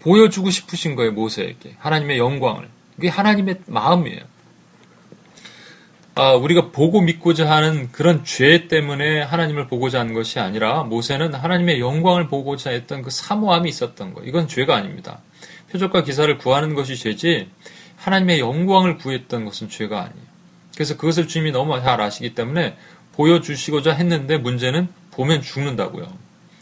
보여주고 0.00 0.50
싶으신 0.50 0.94
거예요, 0.94 1.12
모세에게. 1.12 1.74
하나님의 1.78 2.18
영광을. 2.18 2.68
그게 2.96 3.08
하나님의 3.08 3.60
마음이에요. 3.66 4.20
아, 6.14 6.32
우리가 6.32 6.72
보고 6.72 7.00
믿고자 7.00 7.48
하는 7.48 7.92
그런 7.92 8.24
죄 8.24 8.66
때문에 8.66 9.22
하나님을 9.22 9.68
보고자 9.68 10.00
하는 10.00 10.14
것이 10.14 10.40
아니라 10.40 10.82
모세는 10.82 11.32
하나님의 11.32 11.78
영광을 11.78 12.26
보고자 12.26 12.70
했던 12.70 13.02
그 13.02 13.10
사모함이 13.10 13.68
있었던 13.68 14.14
거예요. 14.14 14.28
이건 14.28 14.48
죄가 14.48 14.74
아닙니다. 14.74 15.20
표적과 15.70 16.02
기사를 16.02 16.36
구하는 16.38 16.74
것이 16.74 16.96
죄지 16.96 17.48
하나님의 17.96 18.40
영광을 18.40 18.96
구했던 18.96 19.44
것은 19.44 19.68
죄가 19.68 19.98
아니에요. 20.00 20.28
그래서 20.74 20.96
그것을 20.96 21.28
주님이 21.28 21.52
너무 21.52 21.80
잘 21.80 22.00
아시기 22.00 22.34
때문에 22.34 22.76
보여주시고자 23.18 23.92
했는데 23.94 24.38
문제는 24.38 24.88
보면 25.10 25.42
죽는다고요. 25.42 26.06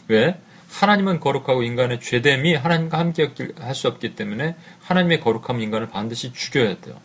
왜? 0.07 0.39
하나님은 0.71 1.19
거룩하고 1.19 1.61
인간의 1.63 1.99
죄됨이 2.01 2.55
하나님과 2.55 2.97
함께 2.97 3.31
할 3.59 3.75
수 3.75 3.87
없기 3.87 4.15
때문에 4.15 4.55
하나님의 4.81 5.21
거룩함 5.21 5.61
인간을 5.61 5.89
반드시 5.89 6.33
죽여야 6.33 6.79
돼요. 6.81 6.99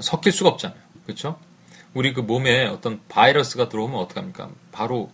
섞일 0.00 0.32
수가 0.32 0.50
없잖아요. 0.50 0.78
그렇죠? 1.06 1.38
우리 1.94 2.12
그 2.12 2.20
몸에 2.20 2.66
어떤 2.66 3.00
바이러스가 3.08 3.68
들어오면 3.68 3.98
어떡합니까? 3.98 4.50
바로 4.70 5.10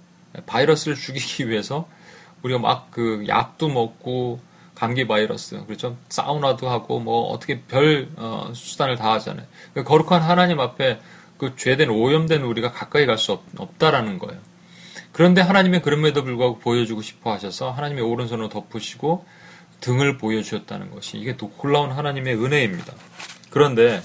바이러스를 0.46 0.96
죽이기 0.96 1.48
위해서 1.48 1.88
우리가 2.42 2.58
막 2.58 2.88
그 2.90 3.24
약도 3.28 3.68
먹고 3.68 4.40
감기 4.74 5.06
바이러스 5.06 5.64
그렇죠? 5.66 5.96
사우나도 6.08 6.68
하고 6.68 6.98
뭐 7.00 7.28
어떻게 7.30 7.60
별 7.62 8.08
어, 8.16 8.50
수단을 8.54 8.96
다 8.96 9.12
하잖아요. 9.12 9.46
그 9.74 9.84
거룩한 9.84 10.22
하나님 10.22 10.60
앞에 10.60 10.98
그 11.38 11.54
죄된 11.56 11.90
오염된 11.90 12.42
우리가 12.42 12.72
가까이 12.72 13.06
갈 13.06 13.18
수 13.18 13.38
없다라는 13.56 14.18
거예요. 14.18 14.40
그런데 15.12 15.40
하나님의 15.40 15.82
그럼에도 15.82 16.22
불구하고 16.24 16.58
보여주고 16.58 17.00
싶어 17.02 17.32
하셔서 17.32 17.70
하나님의 17.70 18.04
오른손으로 18.04 18.48
덮으시고 18.50 19.24
등을 19.80 20.18
보여주셨다는 20.18 20.90
것이 20.90 21.18
이게 21.18 21.36
또 21.36 21.52
놀라운 21.62 21.90
하나님의 21.90 22.34
은혜입니다. 22.36 22.92
그런데 23.50 24.02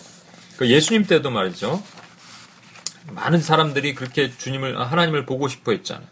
그 0.58 0.70
예수님 0.70 1.06
때도 1.06 1.30
말이죠. 1.30 1.82
많은 3.12 3.39
사람들이 3.39 3.96
그렇게 3.96 4.32
주님을 4.32 4.78
아, 4.78 4.84
하나님을 4.86 5.26
보고 5.26 5.48
싶어 5.48 5.72
했잖아요. 5.72 6.08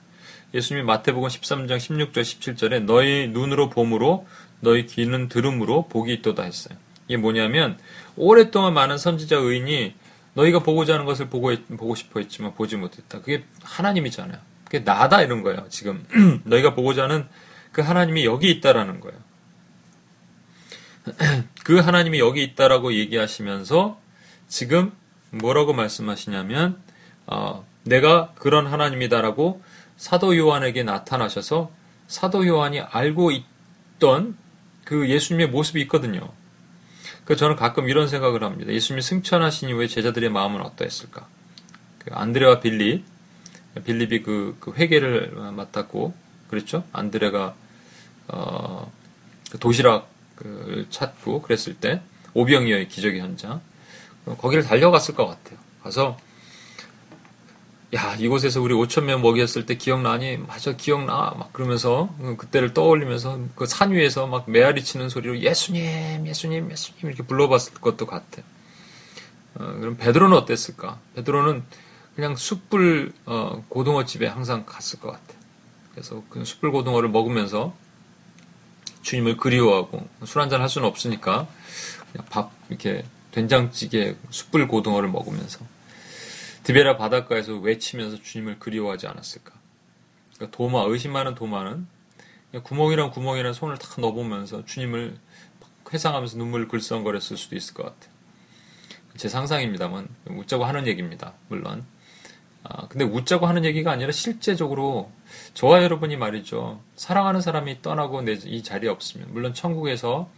예수님이 0.54 0.86
마태복음 0.86 1.30
13장 1.30 1.78
16절 1.78 2.22
17절에 2.22 2.84
너희 2.84 3.28
눈으로 3.30 3.70
봄으로 3.70 4.28
너희 4.60 4.86
귀는 4.86 5.30
들음으로 5.30 5.88
복이 5.88 6.12
있도다 6.16 6.44
했어요. 6.44 6.78
이게 7.08 7.18
뭐냐면 7.18 7.78
오랫동안 8.16 8.74
많은 8.74 8.98
선지자 8.98 9.38
의인이 9.38 9.94
너희가 10.40 10.60
보고자 10.60 10.94
하는 10.94 11.06
것을 11.06 11.30
보고 11.30 11.54
보고 11.78 11.96
싶어 11.96 12.20
했지만 12.20 12.54
보지 12.54 12.78
못했다. 12.78 13.20
그게 13.20 13.44
하나님이잖아요. 13.64 14.40
그게 14.64 14.80
나다 14.80 15.22
이런 15.22 15.44
거예요. 15.44 15.66
지금 15.70 16.06
너희가 16.46 16.74
보고자 16.76 17.04
하는 17.04 17.28
그 17.72 17.82
하나님이 17.82 18.26
여기 18.26 18.50
있다라는 18.52 19.00
거예요. 19.00 19.18
그 21.64 21.80
하나님이 21.80 22.20
여기 22.20 22.44
있다라고 22.44 22.94
얘기하시면서 22.94 24.00
지금 24.48 24.92
뭐라고 25.32 25.74
말씀하시냐면 25.74 26.78
어, 27.28 27.66
내가 27.84 28.34
그런 28.36 28.68
하나님이다라고 28.68 29.62
사도 29.98 30.38
요한에게 30.38 30.84
나타나셔서 30.84 31.72
사도 32.08 32.48
요한이 32.48 32.80
알고 32.80 33.32
있던 33.32 34.38
그 34.86 35.10
예수님의 35.10 35.50
모습이 35.50 35.82
있거든요. 35.82 36.32
그 37.30 37.36
저는 37.36 37.58
가끔 37.58 37.88
이런 37.90 38.08
생각을 38.08 38.44
합니다. 38.44 38.74
예수님이 38.74 39.04
승천하신 39.04 39.70
이후에 39.70 39.86
제자들의 39.86 40.32
마음은 40.32 40.62
어떠했을까? 40.62 41.28
그 42.00 42.12
안드레와 42.12 42.60
빌립, 42.60 43.04
빌립이 43.86 44.24
그, 44.24 44.58
그 44.60 44.74
회개를 44.74 45.34
맡았고, 45.56 46.16
그렇죠? 46.50 46.84
안드레가 46.92 47.54
어, 48.30 48.92
그 49.52 49.60
도시락을 49.60 50.88
찾고 50.90 51.44
그랬을 51.44 51.76
때 51.76 52.02
오병이어의 52.34 52.88
기적의 52.88 53.20
현장. 53.20 53.62
거기를 54.26 54.64
달려갔을 54.64 55.14
것 55.14 55.28
같아요. 55.28 55.60
가서 55.84 56.18
야 57.96 58.16
이곳에서 58.20 58.62
우리 58.62 58.76
5천 58.76 59.04
명 59.06 59.22
먹였을 59.22 59.66
때 59.66 59.76
기억나니? 59.76 60.38
맞아 60.38 60.74
기억나. 60.76 61.34
막 61.38 61.52
그러면서 61.54 62.14
그때를 62.38 62.74
떠올리면서 62.74 63.40
그 63.56 63.66
산 63.66 63.92
위에서 63.92 64.28
막 64.28 64.50
메아리 64.50 64.84
치는 64.84 65.10
소리로 65.10 65.40
예수님, 65.40 66.28
예수님, 66.28 66.70
예수님 66.72 67.00
이렇게 67.08 67.24
불러봤을 67.24 67.74
것도 67.82 68.06
같아. 68.06 68.44
어, 69.56 69.74
그럼 69.80 69.98
베드로는 69.98 70.38
어땠을까? 70.38 71.00
베드로는 71.16 71.64
그냥 72.16 72.36
숯불 72.36 73.12
어, 73.26 73.64
고등어 73.70 74.06
집에 74.06 74.28
항상 74.28 74.66
갔을 74.68 75.00
것 75.00 75.12
같아. 75.12 75.34
그래서 75.92 76.22
그 76.30 76.46
숯불 76.46 76.72
고등어를 76.72 77.10
먹으면서 77.10 77.74
주님을 79.02 79.38
그리워하고 79.38 80.08
술 80.26 80.42
한잔 80.42 80.62
할 80.62 80.70
수는 80.70 80.88
없으니까 80.88 81.48
그냥 82.12 82.28
밥 82.30 82.52
이렇게 82.70 83.04
된장찌개 83.32 84.16
숯불 84.30 84.68
고등어를 84.68 85.10
먹으면서 85.10 85.66
디베라 86.70 86.98
바닷가에서 86.98 87.56
외치면서 87.56 88.22
주님을 88.22 88.60
그리워하지 88.60 89.08
않았을까? 89.08 89.54
그러니까 90.36 90.56
도마 90.56 90.84
의심 90.84 91.14
많은 91.14 91.34
도마는 91.34 91.88
구멍이랑 92.62 93.10
구멍이랑 93.10 93.54
손을 93.54 93.80
탁 93.80 94.00
넣어보면서 94.00 94.66
주님을 94.66 95.18
회상하면서 95.92 96.38
눈물을 96.38 96.68
글썽거렸을 96.68 97.38
수도 97.38 97.56
있을 97.56 97.74
것 97.74 97.86
같아요. 97.86 98.14
제 99.18 99.28
상상입니다만 99.30 100.10
웃자고 100.28 100.64
하는 100.64 100.86
얘기입니다. 100.86 101.34
물론. 101.48 101.88
아, 102.64 102.88
근데 102.88 103.04
웃자고 103.04 103.48
하는 103.48 103.66
얘기가 103.66 103.92
아니라 103.92 104.12
실제적으로 104.12 105.12
저와 105.56 105.82
여러분이 105.82 106.18
말이죠. 106.18 106.84
사랑하는 106.96 107.42
사람이 107.42 107.82
떠나고 107.82 108.22
내 108.22 108.34
이 108.46 108.62
자리에 108.62 108.92
없으면 108.92 109.30
물론 109.34 109.56
천국에서 109.56 110.30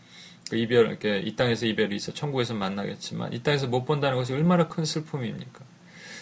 그 0.49 0.55
이별 0.55 0.87
이렇게 0.87 1.19
이 1.19 1.35
땅에서 1.35 1.65
이별이 1.65 1.93
있어 1.97 2.13
천국에서 2.13 2.53
만나겠지만 2.53 3.33
이 3.33 3.43
땅에서 3.43 3.67
못 3.67 3.83
본다는 3.83 4.15
것이 4.15 4.31
얼마나 4.31 4.69
큰 4.69 4.85
슬픔입니까? 4.85 5.70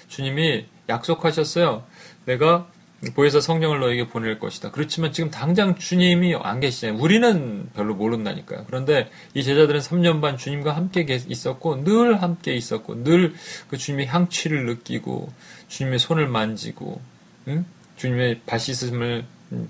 주님이 0.10 0.66
약속하셨어요. 0.90 1.84
내가 2.26 2.68
보혜사 3.16 3.40
성령을 3.40 3.80
너에게 3.80 4.08
보낼 4.08 4.40
것이다. 4.40 4.72
그렇지만 4.72 5.14
지금 5.14 5.32
당장 5.32 5.78
주님이 5.78 6.36
안 6.36 6.60
계시잖아요. 6.60 7.02
우리는 7.02 7.70
별로 7.74 7.96
모른다니까요. 7.96 8.66
그런데 8.68 9.10
이 9.34 9.42
제자들은 9.42 9.80
3년 9.80 10.20
ban 10.22 10.36
주님과 10.38 10.76
함께 10.76 11.06
있었고 11.28 11.86
늘 11.86 12.22
함께 12.22 12.54
있었고 12.56 13.04
늘 13.04 13.34
그 13.70 13.78
주님의 13.78 14.08
향취를 14.08 14.66
느끼고 14.66 15.32
주님의 15.70 16.00
손을 16.00 16.28
만지고 16.28 17.00
응? 17.48 17.66
주님의 17.96 18.42
발 18.46 18.60
씻음을 18.60 19.26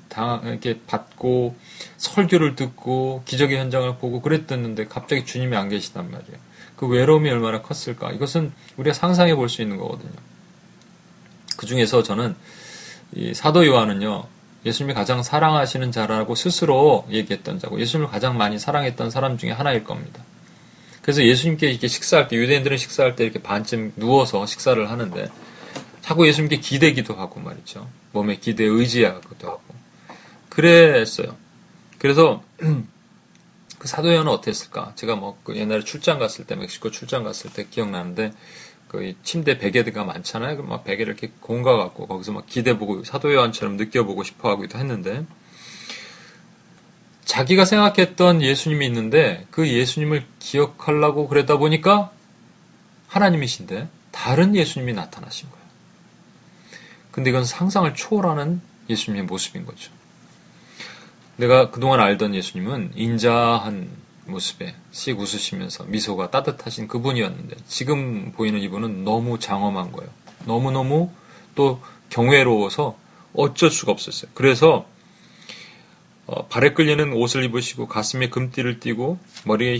당 0.10 0.42
이렇게 0.46 0.80
받고 0.88 1.56
설교를 1.98 2.56
듣고 2.56 3.22
기적의 3.26 3.58
현장을 3.60 3.98
보고 3.98 4.22
그랬었는데 4.22 4.86
갑자기 4.88 5.24
주님이 5.26 5.56
안 5.56 5.70
계시단 5.70 6.10
말이에요. 6.10 6.38
그 6.76 6.88
외로움이 6.88 7.30
얼마나 7.30 7.62
컸을까? 7.62 8.12
이것은 8.12 8.52
우리가 8.78 8.94
상상해 8.94 9.36
볼 9.36 9.50
수 9.50 9.62
있는 9.62 9.78
거거든요. 9.78 10.12
그 11.60 11.66
중에서 11.66 12.04
저는 12.04 12.38
이 13.14 13.34
사도 13.34 13.68
요한은요, 13.68 14.24
예수님이 14.66 14.94
가장 14.94 15.24
사랑하시는 15.24 15.92
자라고 15.92 16.34
스스로 16.34 17.06
얘기했던 17.10 17.60
자고, 17.60 17.82
예수님을 17.82 18.10
가장 18.10 18.38
많이 18.38 18.58
사랑했던 18.58 19.12
사람 19.12 19.38
중에 19.38 19.52
하나일 19.52 19.84
겁니다. 19.84 20.24
그래서 21.02 21.22
예수님께 21.22 21.70
이렇게 21.70 21.90
식사할 21.90 22.30
때, 22.30 22.38
유대인들은 22.38 22.78
식사할 22.78 23.18
때 23.18 23.26
이렇게 23.26 23.42
반쯤 23.42 23.92
누워서 23.98 24.46
식사를 24.46 24.90
하는데, 24.90 25.30
자꾸 26.02 26.26
예수님께 26.26 26.62
기대기도 26.62 27.16
하고 27.16 27.42
말이죠. 27.42 27.90
몸에 28.14 28.38
기대 28.38 28.64
의지하기도 28.64 29.46
하고. 29.46 29.62
그랬어요. 30.48 31.36
그래서, 31.98 32.42
그 33.80 33.88
사도 33.90 34.14
요한은 34.14 34.32
어땠을까? 34.32 34.94
제가 34.96 35.16
뭐 35.16 35.38
그 35.44 35.58
옛날에 35.58 35.84
출장 35.84 36.20
갔을 36.20 36.46
때, 36.46 36.56
멕시코 36.56 36.90
출장 36.90 37.26
갔을 37.26 37.52
때 37.52 37.68
기억나는데, 37.70 38.32
그 38.90 39.14
침대 39.24 39.60
베개가 39.60 40.04
많잖아요. 40.04 40.58
그막 40.58 40.84
베개를 40.84 41.14
이렇게 41.14 41.32
공가 41.40 41.78
갖고 41.78 42.08
거기서 42.08 42.34
막 42.34 42.48
기대 42.48 42.78
보고 42.78 43.04
사도 43.04 43.32
요한처럼 43.34 43.78
느껴보고 43.78 44.24
싶어 44.24 44.50
하기도 44.50 44.80
했는데 44.80 45.26
자기가 47.24 47.66
생각했던 47.66 48.42
예수님이 48.42 48.88
있는데 48.88 49.46
그 49.52 49.70
예수님을 49.70 50.26
기억하려고 50.40 51.28
그러다 51.28 51.58
보니까 51.58 52.12
하나님이신데 53.08 53.88
다른 54.12 54.56
예수님이 54.56 54.94
나타나신 54.94 55.50
거예요. 55.50 55.66
근데 57.12 57.30
이건 57.30 57.46
상상을 57.46 57.94
초월하는 57.94 58.60
예수님의 58.90 59.26
모습인 59.26 59.68
거죠. 59.68 59.92
내가 61.38 61.70
그동안 61.70 62.00
알던 62.00 62.34
예수님은 62.34 62.94
인자한 62.96 63.90
모습에 64.30 64.76
씩 64.92 65.20
웃으시면서 65.20 65.86
미소가 65.86 66.32
따뜻하신 66.32 66.88
그분이었는데 66.88 67.58
지금 67.68 68.32
보이는 68.32 68.60
이분은 68.60 69.04
너무 69.04 69.40
장엄한 69.40 69.92
거예요. 69.92 70.10
너무너무 70.46 71.12
또 71.56 71.82
경외로워서 72.10 72.98
어쩔 73.34 73.70
수가 73.70 73.92
없었어요. 73.92 74.32
그래서 74.34 74.86
어, 76.26 76.46
발에 76.46 76.74
끌리는 76.74 77.12
옷을 77.14 77.44
입으시고 77.46 77.88
가슴에 77.88 78.30
금띠를 78.30 78.80
띠고 78.80 79.18
머리에 79.46 79.80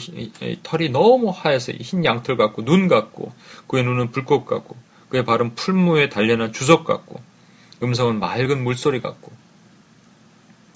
털이 0.64 0.90
너무 0.90 1.30
하얘서 1.30 1.74
흰 1.74 2.04
양털 2.04 2.38
같고 2.38 2.66
눈 2.66 2.88
같고 2.88 3.32
그의 3.68 3.84
눈은 3.84 4.12
불꽃 4.12 4.46
같고 4.46 4.76
그의 5.10 5.26
발은 5.26 5.54
풀무에 5.54 6.10
단련한 6.10 6.52
주석 6.52 6.86
같고 6.86 7.22
음성은 7.84 8.20
맑은 8.20 8.64
물소리 8.64 9.00
같고 9.00 9.32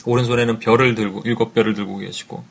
오른손에는 0.06 0.60
별을 0.60 0.96
들고 0.96 1.24
일곱 1.26 1.54
별을 1.54 1.74
들고 1.74 1.98
계시고 1.98 2.44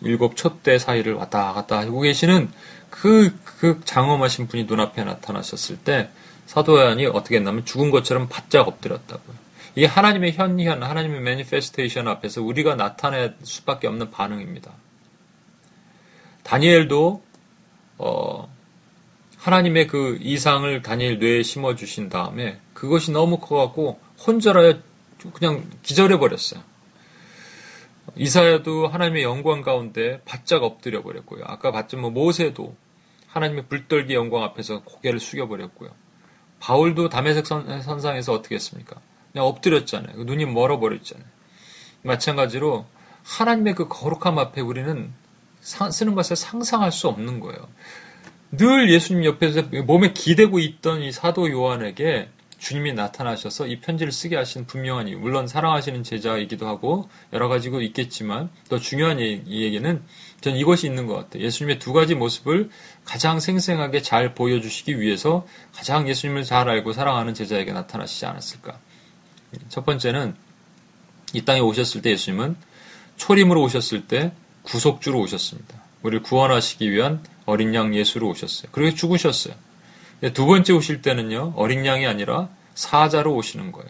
일곱 0.00 0.36
촛대 0.36 0.78
사이를 0.78 1.14
왔다 1.14 1.52
갔다 1.52 1.78
하고 1.78 2.00
계시는 2.00 2.50
그, 2.90 3.34
그 3.44 3.80
장엄하신 3.84 4.48
분이 4.48 4.64
눈앞에 4.64 5.04
나타나셨을 5.04 5.78
때 5.78 6.10
사도 6.46 6.78
요한이 6.80 7.06
어떻게 7.06 7.36
했냐면 7.36 7.64
죽은 7.64 7.90
것처럼 7.90 8.28
바짝 8.28 8.68
엎드렸다고요. 8.68 9.36
이게 9.74 9.86
하나님의 9.86 10.32
현현, 10.32 10.82
하나님의 10.82 11.20
매니페스테이션 11.20 12.08
앞에서 12.08 12.42
우리가 12.42 12.76
나타낼 12.76 13.36
수밖에 13.42 13.86
없는 13.88 14.10
반응입니다. 14.10 14.72
다니엘도 16.44 17.22
어, 17.98 18.56
하나님의 19.38 19.86
그 19.86 20.18
이상을 20.20 20.82
다니엘 20.82 21.18
뇌에 21.18 21.42
심어 21.42 21.74
주신 21.74 22.08
다음에 22.08 22.58
그것이 22.72 23.10
너무 23.10 23.38
커갖고 23.38 24.00
혼절하여 24.26 24.78
그냥 25.32 25.64
기절해 25.82 26.18
버렸어요. 26.18 26.62
이사야도 28.16 28.88
하나님의 28.88 29.22
영광 29.22 29.62
가운데 29.62 30.20
바짝 30.24 30.62
엎드려 30.62 31.02
버렸고요. 31.02 31.44
아까 31.46 31.70
봤지만 31.70 32.02
뭐 32.02 32.10
모세도 32.10 32.74
하나님의 33.28 33.66
불떨기 33.68 34.14
영광 34.14 34.42
앞에서 34.42 34.82
고개를 34.82 35.20
숙여 35.20 35.46
버렸고요. 35.48 35.90
바울도 36.60 37.10
담에색 37.10 37.46
선상에서 37.46 38.32
어떻게 38.32 38.54
했습니까? 38.54 38.96
그냥 39.32 39.46
엎드렸잖아요. 39.46 40.16
그 40.16 40.22
눈이 40.22 40.46
멀어 40.46 40.80
버렸잖아요. 40.80 41.26
마찬가지로 42.02 42.86
하나님의 43.22 43.74
그 43.74 43.88
거룩함 43.88 44.38
앞에 44.38 44.62
우리는 44.62 45.12
쓰는 45.60 46.14
것을 46.14 46.36
상상할 46.36 46.92
수 46.92 47.08
없는 47.08 47.40
거예요. 47.40 47.68
늘 48.52 48.90
예수님 48.90 49.24
옆에서 49.24 49.62
몸에 49.84 50.12
기대고 50.12 50.58
있던 50.60 51.02
이 51.02 51.12
사도 51.12 51.50
요한에게 51.50 52.30
주님이 52.58 52.94
나타나셔서 52.94 53.66
이 53.66 53.80
편지를 53.80 54.12
쓰게 54.12 54.36
하신 54.36 54.66
분명한 54.66 55.08
이유. 55.08 55.18
물론 55.18 55.46
사랑하시는 55.46 56.02
제자이기도 56.02 56.66
하고 56.66 57.08
여러 57.32 57.48
가지고 57.48 57.80
있겠지만 57.82 58.50
더 58.68 58.78
중요한 58.78 59.18
이 59.20 59.62
얘기는 59.62 60.02
전 60.40 60.56
이것이 60.56 60.86
있는 60.86 61.06
것 61.06 61.14
같아요. 61.14 61.42
예수님의 61.42 61.78
두 61.78 61.92
가지 61.92 62.14
모습을 62.14 62.70
가장 63.04 63.40
생생하게 63.40 64.02
잘 64.02 64.34
보여주시기 64.34 65.00
위해서 65.00 65.46
가장 65.74 66.08
예수님을 66.08 66.44
잘 66.44 66.68
알고 66.68 66.92
사랑하는 66.92 67.34
제자에게 67.34 67.72
나타나시지 67.72 68.26
않았을까. 68.26 68.78
첫 69.68 69.84
번째는 69.84 70.34
이 71.34 71.44
땅에 71.44 71.60
오셨을 71.60 72.02
때 72.02 72.10
예수님은 72.10 72.56
초림으로 73.16 73.62
오셨을 73.62 74.06
때 74.06 74.32
구속주로 74.62 75.20
오셨습니다. 75.20 75.82
우리를 76.02 76.22
구원하시기 76.22 76.90
위한 76.90 77.22
어린 77.44 77.74
양 77.74 77.94
예수로 77.94 78.28
오셨어요. 78.28 78.68
그리고 78.72 78.94
죽으셨어요. 78.94 79.54
두 80.32 80.46
번째 80.46 80.72
오실 80.72 81.02
때는요, 81.02 81.54
어린 81.56 81.84
양이 81.84 82.06
아니라 82.06 82.48
사자로 82.74 83.34
오시는 83.34 83.72
거예요. 83.72 83.88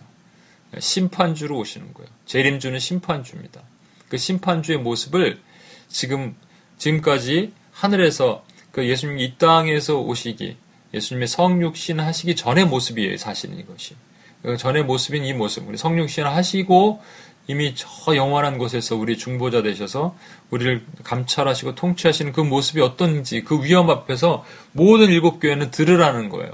심판주로 0.78 1.56
오시는 1.58 1.94
거예요. 1.94 2.08
재림주는 2.26 2.78
심판주입니다. 2.78 3.62
그 4.08 4.18
심판주의 4.18 4.78
모습을 4.78 5.40
지금, 5.88 6.36
지금까지 6.78 7.52
하늘에서 7.72 8.44
그 8.72 8.86
예수님이 8.86 9.24
이 9.24 9.38
땅에서 9.38 9.98
오시기, 10.00 10.56
예수님의 10.94 11.28
성육신 11.28 12.00
하시기 12.00 12.36
전의 12.36 12.66
모습이에요, 12.66 13.16
사실은 13.16 13.58
이것이. 13.58 13.94
그 14.42 14.56
전의 14.56 14.84
모습인 14.84 15.24
이 15.24 15.32
모습, 15.32 15.66
우리 15.68 15.76
성육신 15.76 16.24
하시고 16.24 17.02
이미 17.48 17.74
저 17.76 18.16
영원한 18.16 18.58
곳에서 18.58 18.96
우리 18.96 19.16
중보자 19.16 19.62
되셔서 19.62 20.16
우리를 20.50 20.84
감찰하시고 21.04 21.74
통치하시는 21.74 22.32
그 22.32 22.40
모습이 22.40 22.80
어떤지 22.80 23.42
그 23.42 23.62
위험 23.62 23.88
앞에서 23.90 24.44
모든 24.72 25.08
일곱 25.08 25.38
교회는 25.38 25.70
들으라는 25.70 26.28
거예요. 26.28 26.52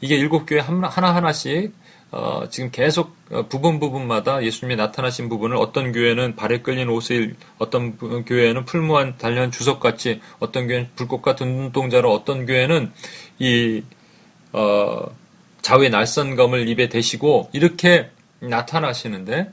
이게 0.00 0.16
일곱 0.16 0.46
교회 0.46 0.60
하나하나씩 0.60 1.72
어, 2.10 2.44
지금 2.48 2.70
계속 2.70 3.16
어, 3.30 3.46
부분 3.48 3.80
부분마다 3.80 4.42
예수님이 4.42 4.76
나타나신 4.76 5.28
부분을 5.28 5.56
어떤 5.56 5.92
교회는 5.92 6.36
발에 6.36 6.62
끌린 6.62 6.88
옷을 6.88 7.36
어떤 7.58 7.98
교회는 8.24 8.64
풀무한 8.64 9.18
달려한 9.18 9.50
주석같이 9.50 10.20
어떤 10.38 10.68
교회는 10.68 10.88
불꽃 10.96 11.20
같은 11.20 11.46
눈동자로 11.48 12.10
어떤 12.10 12.46
교회는 12.46 12.92
이 13.38 13.82
어, 14.52 15.04
좌우의 15.60 15.90
날선검을 15.90 16.68
입에 16.68 16.88
대시고 16.88 17.50
이렇게 17.52 18.08
나타나시는데 18.40 19.52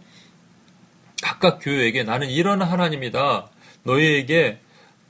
각각 1.26 1.58
교회에게 1.60 2.04
나는 2.04 2.30
이런 2.30 2.62
하나님이다. 2.62 3.48
너희에게 3.82 4.60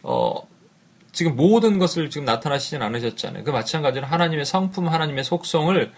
어, 0.02 0.48
지금 1.12 1.36
모든 1.36 1.78
것을 1.78 2.10
지금 2.10 2.24
나타나시진 2.24 2.82
않으셨잖아요. 2.82 3.44
그 3.44 3.50
마찬가지로 3.50 4.06
하나님의 4.06 4.46
성품, 4.46 4.88
하나님의 4.88 5.26
속성을 5.26 5.92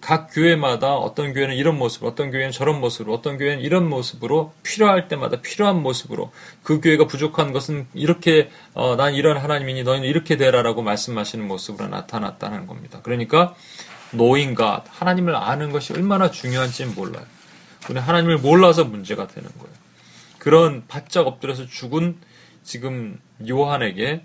각 0.00 0.30
교회마다 0.32 0.96
어떤 0.96 1.32
교회는 1.32 1.54
이런 1.54 1.78
모습, 1.78 2.02
어떤 2.02 2.32
교회는 2.32 2.50
저런 2.50 2.80
모습으로, 2.80 3.14
어떤 3.14 3.38
교회는 3.38 3.62
이런 3.62 3.88
모습으로 3.88 4.52
필요할 4.64 5.06
때마다 5.06 5.40
필요한 5.40 5.80
모습으로 5.80 6.32
그 6.64 6.80
교회가 6.80 7.06
부족한 7.06 7.52
것은 7.52 7.86
이렇게 7.94 8.50
어, 8.74 8.96
난 8.96 9.14
이런 9.14 9.36
하나님이니 9.36 9.84
너희는 9.84 10.08
이렇게 10.08 10.36
되라라고 10.36 10.82
말씀하시는 10.82 11.46
모습으로 11.46 11.86
나타났다는 11.86 12.66
겁니다. 12.66 12.98
그러니까 13.04 13.54
노인과 14.10 14.84
하나님을 14.88 15.36
아는 15.36 15.70
것이 15.70 15.92
얼마나 15.92 16.32
중요한지는 16.32 16.96
몰라요. 16.96 17.24
우리 17.90 17.98
하나님을 17.98 18.38
몰라서 18.38 18.84
문제가 18.84 19.26
되는 19.26 19.48
거예요. 19.58 19.74
그런 20.38 20.84
바짝 20.88 21.26
엎드려서 21.26 21.66
죽은 21.66 22.16
지금 22.62 23.20
요한에게 23.48 24.24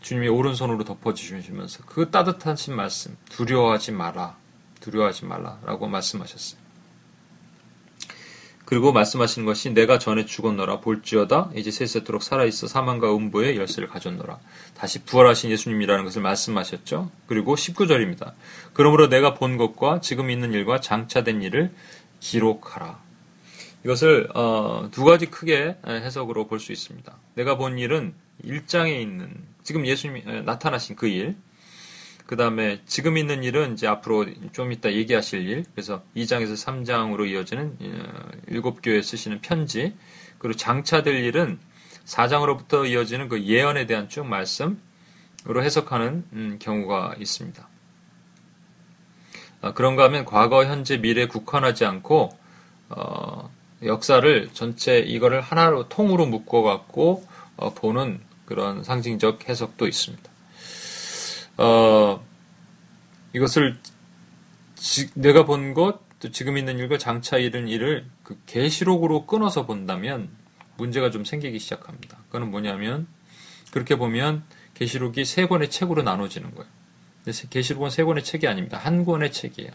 주님이 0.00 0.28
오른손으로 0.28 0.84
덮어주시면서 0.84 1.84
그 1.86 2.10
따뜻하신 2.10 2.74
말씀 2.74 3.16
두려워하지 3.30 3.92
마라 3.92 4.36
두려워하지 4.80 5.24
말라라고 5.26 5.86
말씀하셨어요. 5.86 6.60
그리고 8.64 8.90
말씀하시는 8.92 9.44
것이 9.44 9.74
내가 9.74 9.98
전에 9.98 10.24
죽었노라 10.24 10.80
볼지어다 10.80 11.50
이제 11.54 11.70
세세토록 11.70 12.22
살아있어 12.22 12.66
사망과 12.66 13.14
음부의 13.14 13.58
열쇠를 13.58 13.86
가졌노라 13.88 14.38
다시 14.74 15.04
부활하신 15.04 15.50
예수님이라는 15.50 16.04
것을 16.04 16.22
말씀하셨죠. 16.22 17.10
그리고 17.26 17.54
19절입니다. 17.54 18.32
그러므로 18.72 19.08
내가 19.10 19.34
본 19.34 19.58
것과 19.58 20.00
지금 20.00 20.30
있는 20.30 20.54
일과 20.54 20.80
장차된 20.80 21.42
일을 21.42 21.70
기록하라. 22.22 23.02
이것을 23.84 24.28
어, 24.34 24.88
두 24.92 25.04
가지 25.04 25.26
크게 25.26 25.76
해석으로 25.84 26.46
볼 26.46 26.60
수 26.60 26.70
있습니다. 26.72 27.18
내가 27.34 27.56
본 27.56 27.78
일은 27.78 28.14
1장에 28.44 29.00
있는 29.00 29.34
지금 29.64 29.84
예수님이 29.84 30.42
나타나신 30.44 30.94
그 30.94 31.08
일, 31.08 31.36
그 32.26 32.36
다음에 32.36 32.80
지금 32.86 33.18
있는 33.18 33.42
일은 33.42 33.74
이제 33.74 33.88
앞으로 33.88 34.26
좀 34.52 34.70
이따 34.70 34.92
얘기하실 34.92 35.48
일, 35.48 35.64
그래서 35.74 36.04
2장에서 36.16 36.54
3장으로 36.54 37.28
이어지는 37.28 37.76
어, 37.80 38.30
일곱 38.46 38.80
교회 38.82 39.02
쓰시는 39.02 39.40
편지, 39.40 39.94
그리고 40.38 40.56
장차될 40.56 41.24
일은 41.24 41.58
4장으로부터 42.04 42.88
이어지는 42.88 43.28
그 43.28 43.42
예언에 43.42 43.86
대한 43.86 44.08
쭉 44.08 44.26
말씀으로 44.26 44.76
해석하는 45.56 46.24
음, 46.32 46.58
경우가 46.60 47.16
있습니다. 47.18 47.71
어, 49.62 49.72
그런가 49.72 50.04
하면 50.04 50.24
과거, 50.24 50.64
현재, 50.64 50.98
미래 50.98 51.26
국한하지 51.26 51.84
않고 51.84 52.36
어, 52.90 53.50
역사를 53.84 54.50
전체 54.52 54.98
이거를 54.98 55.40
하나로 55.40 55.88
통으로 55.88 56.26
묶어갖고 56.26 57.26
어, 57.56 57.74
보는 57.74 58.20
그런 58.44 58.84
상징적 58.84 59.48
해석도 59.48 59.86
있습니다. 59.86 60.30
어, 61.58 62.24
이것을 63.32 63.78
지, 64.74 65.10
내가 65.14 65.44
본 65.44 65.74
것, 65.74 66.00
또 66.18 66.30
지금 66.30 66.58
있는 66.58 66.78
일과 66.78 66.98
장차 66.98 67.38
이른 67.38 67.68
일을 67.68 68.06
그 68.22 68.38
계시록으로 68.46 69.26
끊어서 69.26 69.64
본다면 69.64 70.28
문제가 70.76 71.10
좀 71.10 71.24
생기기 71.24 71.58
시작합니다. 71.58 72.18
그거는 72.26 72.50
뭐냐면 72.50 73.06
그렇게 73.70 73.96
보면 73.96 74.42
계시록이 74.74 75.24
세 75.24 75.46
권의 75.46 75.70
책으로 75.70 76.02
나눠지는 76.02 76.54
거예요. 76.54 76.70
계시록은 77.50 77.90
세 77.90 78.04
권의 78.04 78.24
책이 78.24 78.46
아닙니다. 78.46 78.78
한 78.78 79.04
권의 79.04 79.32
책이에요. 79.32 79.70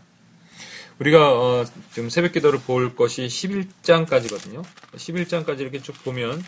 우리가 1.00 1.32
어, 1.32 1.66
지금 1.94 2.10
새벽 2.10 2.34
기도를 2.34 2.60
볼 2.60 2.96
것이 2.96 3.28
11장까지거든요. 3.28 4.64
11장까지 4.96 5.60
이렇게 5.60 5.82
쭉 5.82 5.94
보면 6.04 6.44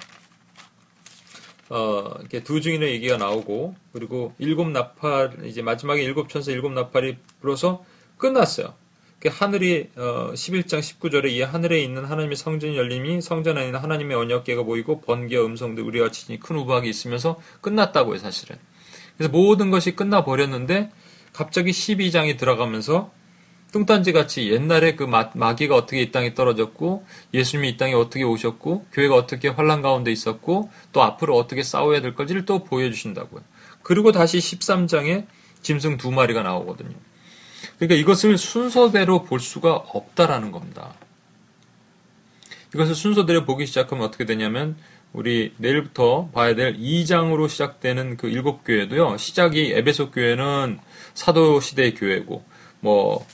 어, 1.69 2.15
이렇게 2.19 2.43
두 2.43 2.61
증인의 2.61 2.91
얘기가 2.93 3.17
나오고 3.17 3.75
그리고 3.93 4.33
일곱 4.39 4.69
나팔 4.69 5.45
이제 5.45 5.61
마지막에 5.61 6.01
일곱 6.01 6.29
천사 6.29 6.51
일곱 6.51 6.71
나팔이 6.73 7.17
불어서 7.41 7.85
끝났어요. 8.17 8.73
그 9.19 9.29
하늘이 9.31 9.89
어, 9.97 10.31
11장 10.33 10.79
19절에 10.79 11.29
이 11.29 11.41
하늘에 11.41 11.81
있는 11.81 12.05
하나님의 12.05 12.37
성전이 12.37 12.75
열림이 12.75 13.21
성전 13.21 13.57
안에 13.57 13.67
있는 13.67 13.79
하나님의 13.79 14.17
언약궤가 14.17 14.63
보이고 14.63 15.01
번개와 15.01 15.45
음성도 15.45 15.85
우리와 15.85 16.07
같이 16.07 16.39
큰 16.39 16.55
우박이 16.55 16.89
있으면서 16.89 17.39
끝났다고요 17.61 18.17
사실은. 18.17 18.57
그래서 19.19 19.33
모든 19.33 19.69
것이 19.69 19.97
끝나 19.97 20.23
버렸는데 20.23 20.89
갑자기 21.33 21.71
12장이 21.71 22.37
들어가면서 22.37 23.11
뚱딴지 23.73 24.13
같이 24.13 24.49
옛날에 24.49 24.95
그 24.95 25.03
마, 25.03 25.29
마귀가 25.33 25.75
어떻게 25.75 26.01
이 26.01 26.11
땅에 26.11 26.33
떨어졌고 26.33 27.05
예수님이 27.33 27.71
이 27.71 27.77
땅에 27.77 27.93
어떻게 27.93 28.23
오셨고 28.23 28.85
교회가 28.93 29.15
어떻게 29.15 29.49
환란 29.49 29.81
가운데 29.81 30.09
있었고 30.09 30.71
또 30.93 31.03
앞으로 31.03 31.37
어떻게 31.37 31.63
싸워야 31.63 31.99
될 31.99 32.15
건지를 32.15 32.45
또 32.45 32.63
보여주신다고요. 32.63 33.43
그리고 33.83 34.13
다시 34.13 34.37
13장에 34.37 35.27
짐승 35.63 35.97
두 35.97 36.11
마리가 36.11 36.41
나오거든요. 36.41 36.95
그러니까 37.75 37.95
이것을 37.95 38.37
순서대로 38.37 39.23
볼 39.23 39.41
수가 39.41 39.73
없다라는 39.75 40.51
겁니다. 40.51 40.93
이것을 42.73 42.95
순서대로 42.95 43.43
보기 43.43 43.65
시작하면 43.65 44.05
어떻게 44.05 44.25
되냐면 44.25 44.77
우리 45.13 45.53
내일부터 45.57 46.29
봐야 46.33 46.53
될 46.55 46.77
2장으로 46.77 47.49
시작되는 47.49 48.17
그 48.17 48.27
일곱 48.29 48.63
교회도요. 48.63 49.17
시작이 49.17 49.73
에베소 49.73 50.11
교회는 50.11 50.79
사도 51.13 51.59
시대의 51.59 51.95
교회고 51.95 52.43
뭐 52.81 53.25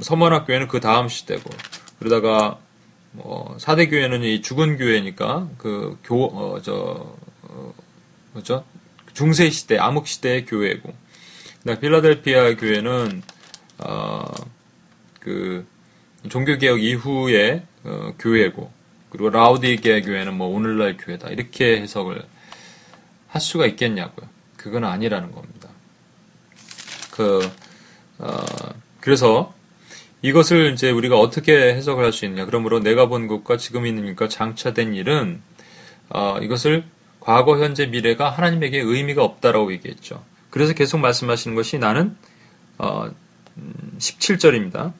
서머학 0.00 0.46
교회는 0.46 0.68
그 0.68 0.80
다음 0.80 1.08
시대고 1.08 1.48
그러다가 1.98 2.58
뭐 3.12 3.56
사대 3.58 3.88
교회는 3.88 4.22
이 4.22 4.40
죽은 4.42 4.76
교회니까 4.78 5.48
그 5.58 5.98
교 6.02 6.26
어저 6.26 7.14
어, 7.42 7.74
뭐죠 8.32 8.64
중세 9.14 9.50
시대 9.50 9.76
암흑 9.78 10.06
시대의 10.06 10.46
교회고 10.46 10.94
그다음 11.60 11.80
필라델피아 11.80 12.56
교회는 12.56 13.22
어그 13.78 15.66
종교 16.28 16.56
개혁 16.56 16.82
이후의 16.82 17.62
어, 17.84 18.14
교회고 18.18 18.70
그리고 19.12 19.28
라우디게 19.28 20.00
교회는 20.00 20.34
뭐 20.34 20.48
오늘날 20.48 20.96
교회다 20.96 21.28
이렇게 21.28 21.82
해석을 21.82 22.24
할 23.28 23.40
수가 23.42 23.66
있겠냐고요. 23.66 24.26
그건 24.56 24.84
아니라는 24.84 25.32
겁니다. 25.32 25.68
그 27.10 27.46
어, 28.18 28.42
그래서 29.00 29.52
이것을 30.22 30.72
이제 30.72 30.90
우리가 30.90 31.18
어떻게 31.18 31.74
해석을 31.74 32.04
할 32.04 32.12
수 32.14 32.24
있느냐. 32.24 32.46
그러므로 32.46 32.80
내가 32.80 33.06
본 33.06 33.26
것과 33.26 33.58
지금 33.58 33.86
있는 33.86 34.06
일과 34.06 34.28
장차된 34.28 34.94
일은 34.94 35.42
어, 36.08 36.38
이것을 36.40 36.84
과거, 37.20 37.58
현재, 37.58 37.84
미래가 37.86 38.30
하나님에게 38.30 38.80
의미가 38.80 39.22
없다라고 39.22 39.72
얘기했죠. 39.72 40.24
그래서 40.48 40.72
계속 40.72 40.98
말씀하시는 41.00 41.54
것이 41.54 41.78
나는 41.78 42.16
어, 42.78 43.10
17절입니다. 43.98 44.94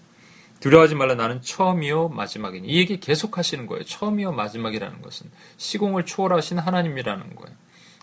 음, 0.62 0.72
두려워하지 0.72 0.94
말라 0.94 1.14
나는 1.14 1.42
처음이요 1.42 2.10
마지막이니 2.10 2.68
이 2.68 2.78
얘기 2.78 3.00
계속 3.00 3.36
하시는 3.36 3.66
거예요. 3.66 3.84
처음이요 3.84 4.32
마지막이라는 4.32 5.02
것은 5.02 5.30
시공을 5.56 6.06
초월하신 6.06 6.58
하나님이라는 6.58 7.34
거예요. 7.34 7.56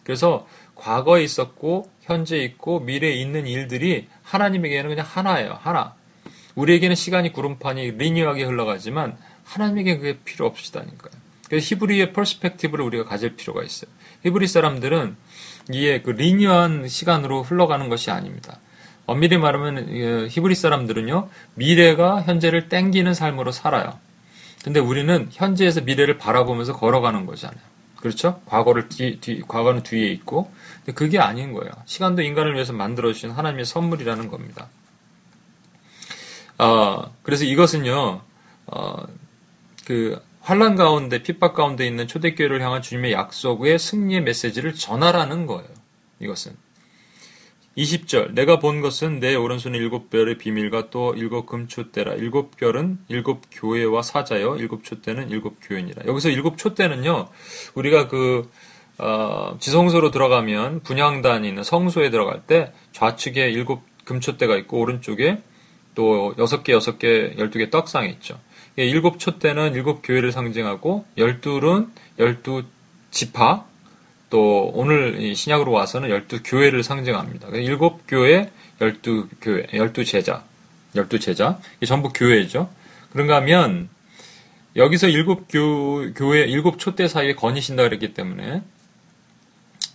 그래서 0.03 0.47
과거에 0.75 1.23
있었고 1.23 1.89
현재 2.01 2.37
있고 2.37 2.79
미래에 2.79 3.13
있는 3.13 3.47
일들이 3.47 4.07
하나님에게는 4.23 4.89
그냥 4.89 5.05
하나예요. 5.07 5.57
하나. 5.61 5.95
우리에게는 6.55 6.95
시간이 6.95 7.31
구름판이 7.31 7.91
linear하게 7.91 8.43
흘러가지만 8.43 9.17
하나님에게 9.45 9.97
그게 9.97 10.19
필요 10.25 10.45
없시다니까요. 10.47 11.11
그래서 11.47 11.75
히브리의 11.75 12.13
perspective를 12.13 12.83
우리가 12.85 13.05
가질 13.05 13.35
필요가 13.35 13.63
있어요. 13.63 13.89
히브리 14.23 14.47
사람들은 14.47 15.15
이에 15.71 16.01
그 16.01 16.11
리니어한 16.11 16.87
시간으로 16.87 17.43
흘러가는 17.43 17.87
것이 17.89 18.11
아닙니다. 18.11 18.59
엄밀히 19.09 19.37
말하면 19.37 20.29
히브리 20.29 20.55
사람들은요 20.55 21.29
미래가 21.55 22.21
현재를 22.21 22.69
땡기는 22.69 23.13
삶으로 23.13 23.51
살아요. 23.51 23.99
근데 24.63 24.79
우리는 24.79 25.29
현재에서 25.31 25.81
미래를 25.81 26.17
바라보면서 26.17 26.73
걸어가는 26.73 27.25
거잖아요. 27.25 27.59
그렇죠? 27.95 28.41
과거를 28.45 28.89
뒤, 28.89 29.19
뒤 29.19 29.41
과거는 29.45 29.83
뒤에 29.83 30.07
있고, 30.11 30.51
근데 30.77 30.93
그게 30.93 31.19
아닌 31.19 31.53
거예요. 31.53 31.71
시간도 31.85 32.21
인간을 32.21 32.53
위해서 32.53 32.71
만들어 32.71 33.11
주신 33.11 33.31
하나님의 33.31 33.65
선물이라는 33.65 34.29
겁니다. 34.29 34.67
어, 36.57 37.13
그래서 37.23 37.45
이것은요, 37.45 38.21
어, 38.67 39.03
그 39.85 40.21
환란 40.41 40.75
가운데 40.75 41.21
핍박 41.23 41.53
가운데 41.53 41.85
있는 41.85 42.07
초대교회를 42.07 42.61
향한 42.61 42.81
주님의 42.81 43.11
약속의 43.11 43.79
승리의 43.79 44.21
메시지를 44.21 44.73
전하라는 44.73 45.45
거예요. 45.45 45.69
이것은 46.19 46.53
20절 47.77 48.33
내가 48.33 48.59
본 48.59 48.81
것은 48.81 49.19
내 49.19 49.35
오른손에 49.35 49.77
일곱 49.77 50.09
별의 50.09 50.37
비밀과 50.37 50.89
또 50.89 51.13
일곱 51.15 51.45
금초대라. 51.45 52.15
일곱 52.15 52.57
별은 52.57 52.99
일곱 53.07 53.41
교회와 53.51 54.01
사자여 54.01 54.57
일곱 54.57 54.83
초대는 54.83 55.29
일곱 55.29 55.57
교인이라. 55.61 56.03
여기서 56.05 56.29
일곱 56.29 56.57
초대는요 56.57 57.27
우리가 57.75 58.07
그 58.07 58.49
어, 58.97 59.55
지성소로 59.59 60.11
들어가면 60.11 60.81
분향단이 60.81 61.47
있는 61.47 61.63
성소에 61.63 62.09
들어갈 62.09 62.41
때 62.45 62.73
좌측에 62.91 63.49
일곱 63.49 63.81
금초대가 64.03 64.57
있고 64.57 64.79
오른쪽에 64.79 65.41
또 65.95 66.33
여섯 66.37 66.63
개 66.63 66.73
여섯 66.73 66.99
개 66.99 67.33
열두 67.37 67.59
개 67.59 67.69
떡상이 67.69 68.09
있죠. 68.13 68.39
일곱 68.75 69.19
촛대는 69.19 69.73
일곱 69.73 70.01
교회를 70.03 70.31
상징하고 70.31 71.05
열둘은 71.17 71.91
열두 72.17 72.63
지파 73.11 73.65
또 74.29 74.71
오늘 74.73 75.35
신약으로 75.35 75.71
와서는 75.71 76.09
열두 76.09 76.43
교회를 76.43 76.83
상징합니다. 76.83 77.47
일곱 77.49 78.03
교회, 78.07 78.51
열두 78.79 79.27
교회, 79.41 79.67
열두 79.73 80.05
제자, 80.05 80.43
열두 80.95 81.19
제자 81.19 81.59
이게 81.77 81.85
전부 81.85 82.09
교회죠. 82.13 82.69
그런가 83.11 83.37
하면 83.37 83.89
여기서 84.75 85.07
일곱 85.07 85.47
교, 85.49 86.13
교회, 86.13 86.41
일곱 86.43 86.79
촛대 86.79 87.07
사이에 87.07 87.33
거니신다 87.33 87.83
그랬기 87.83 88.13
때문에 88.13 88.61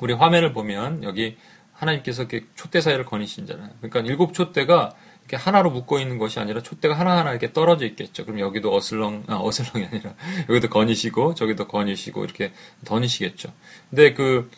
우리 0.01 0.13
화면을 0.13 0.53
보면 0.53 1.05
여기 1.05 1.37
하나님께서 1.73 2.27
촛대 2.57 2.81
사이를 2.81 3.05
거니신잖아요. 3.05 3.71
그러니까 3.81 4.01
일곱 4.01 4.35
촛대가 4.35 4.95
이렇게 5.25 5.37
하나로 5.37 5.71
묶어 5.71 6.01
있는 6.01 6.19
것이 6.19 6.39
아니라 6.39 6.63
촛대가 6.63 6.99
하나하나 6.99 7.31
이렇게 7.31 7.53
떨어져 7.53 7.87
있겠죠. 7.87 8.25
그럼 8.25 8.41
여기도 8.41 8.75
어슬렁, 8.75 9.25
아, 9.27 9.37
어슬렁이 9.37 9.87
아니라 9.87 10.15
여기도 10.51 10.69
거니시고 10.69 11.35
저기도 11.35 11.67
거니시고 11.67 12.25
이렇게 12.25 12.53
던니시겠죠. 12.85 13.51
근데 13.91 14.13
그, 14.13 14.51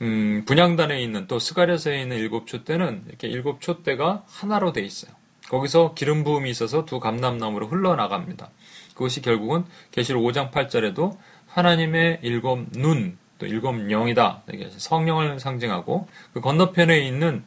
음, 0.00 0.44
분양단에 0.46 1.02
있는 1.02 1.26
또 1.26 1.38
스가랴서에 1.38 2.02
있는 2.02 2.16
일곱 2.16 2.46
촛대는 2.46 3.04
이렇게 3.08 3.28
일곱 3.28 3.60
촛대가 3.60 4.24
하나로 4.26 4.72
돼 4.72 4.80
있어요. 4.82 5.12
거기서 5.48 5.94
기름 5.94 6.24
부음이 6.24 6.50
있어서 6.50 6.84
두 6.84 6.98
감람나무로 6.98 7.68
흘러나갑니다. 7.68 8.50
그것이 8.94 9.20
결국은 9.22 9.64
계시록 9.90 10.24
5장 10.24 10.50
8절에도 10.50 11.16
하나님의 11.46 12.20
일곱 12.22 12.66
눈, 12.72 13.18
또 13.38 13.46
일곱 13.46 13.76
영이다. 13.90 14.42
성령을 14.76 15.38
상징하고 15.38 16.08
그 16.32 16.40
건너편에 16.40 17.06
있는 17.06 17.44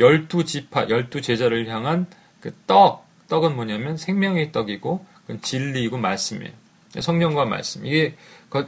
열두 0.00 0.44
지파, 0.44 0.88
열두 0.88 1.20
제자를 1.20 1.68
향한 1.68 2.06
그 2.40 2.52
떡, 2.66 3.06
떡은 3.28 3.54
뭐냐면 3.54 3.96
생명의 3.96 4.50
떡이고 4.50 5.06
진리이고 5.42 5.98
말씀이에요. 5.98 6.52
성령과 6.98 7.44
말씀. 7.44 7.86
이게 7.86 8.16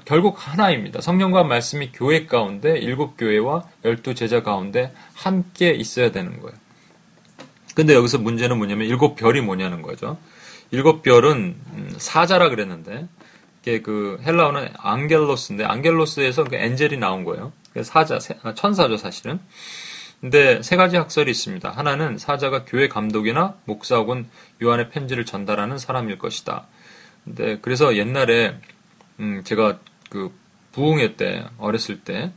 결국 0.04 0.36
하나입니다. 0.38 1.00
성령과 1.00 1.42
말씀이 1.42 1.90
교회 1.92 2.26
가운데 2.26 2.78
일곱 2.78 3.16
교회와 3.16 3.64
열두 3.84 4.14
제자 4.14 4.42
가운데 4.42 4.92
함께 5.14 5.72
있어야 5.72 6.12
되는 6.12 6.38
거예요. 6.40 6.56
근데 7.74 7.94
여기서 7.94 8.18
문제는 8.18 8.58
뭐냐면 8.58 8.86
일곱 8.86 9.16
별이 9.16 9.40
뭐냐는 9.40 9.82
거죠. 9.82 10.18
일곱 10.70 11.02
별은 11.02 11.56
음, 11.72 11.94
사자라 11.96 12.48
그랬는데 12.48 13.08
이게 13.62 13.80
그 13.82 14.20
헬라어는 14.24 14.68
앙겔로스인데 14.76 15.64
앙겔로스에서 15.64 16.44
그 16.44 16.56
엔젤이 16.56 16.98
나온 16.98 17.24
거예요. 17.24 17.52
사자, 17.82 18.18
아, 18.42 18.54
천사죠 18.54 18.96
사실은. 18.98 19.40
근데 20.22 20.62
세 20.62 20.76
가지 20.76 20.96
학설이 20.96 21.32
있습니다. 21.32 21.68
하나는 21.68 22.16
사자가 22.16 22.64
교회 22.64 22.86
감독이나 22.86 23.56
목사 23.64 23.96
혹은 23.96 24.28
요한의 24.62 24.90
편지를 24.90 25.26
전달하는 25.26 25.78
사람일 25.78 26.16
것이다. 26.18 26.68
근데 27.24 27.58
그래서 27.60 27.96
옛날에 27.96 28.56
음 29.18 29.42
제가 29.42 29.80
그 30.10 30.32
부흥회 30.70 31.16
때 31.16 31.44
어렸을 31.58 32.02
때 32.02 32.32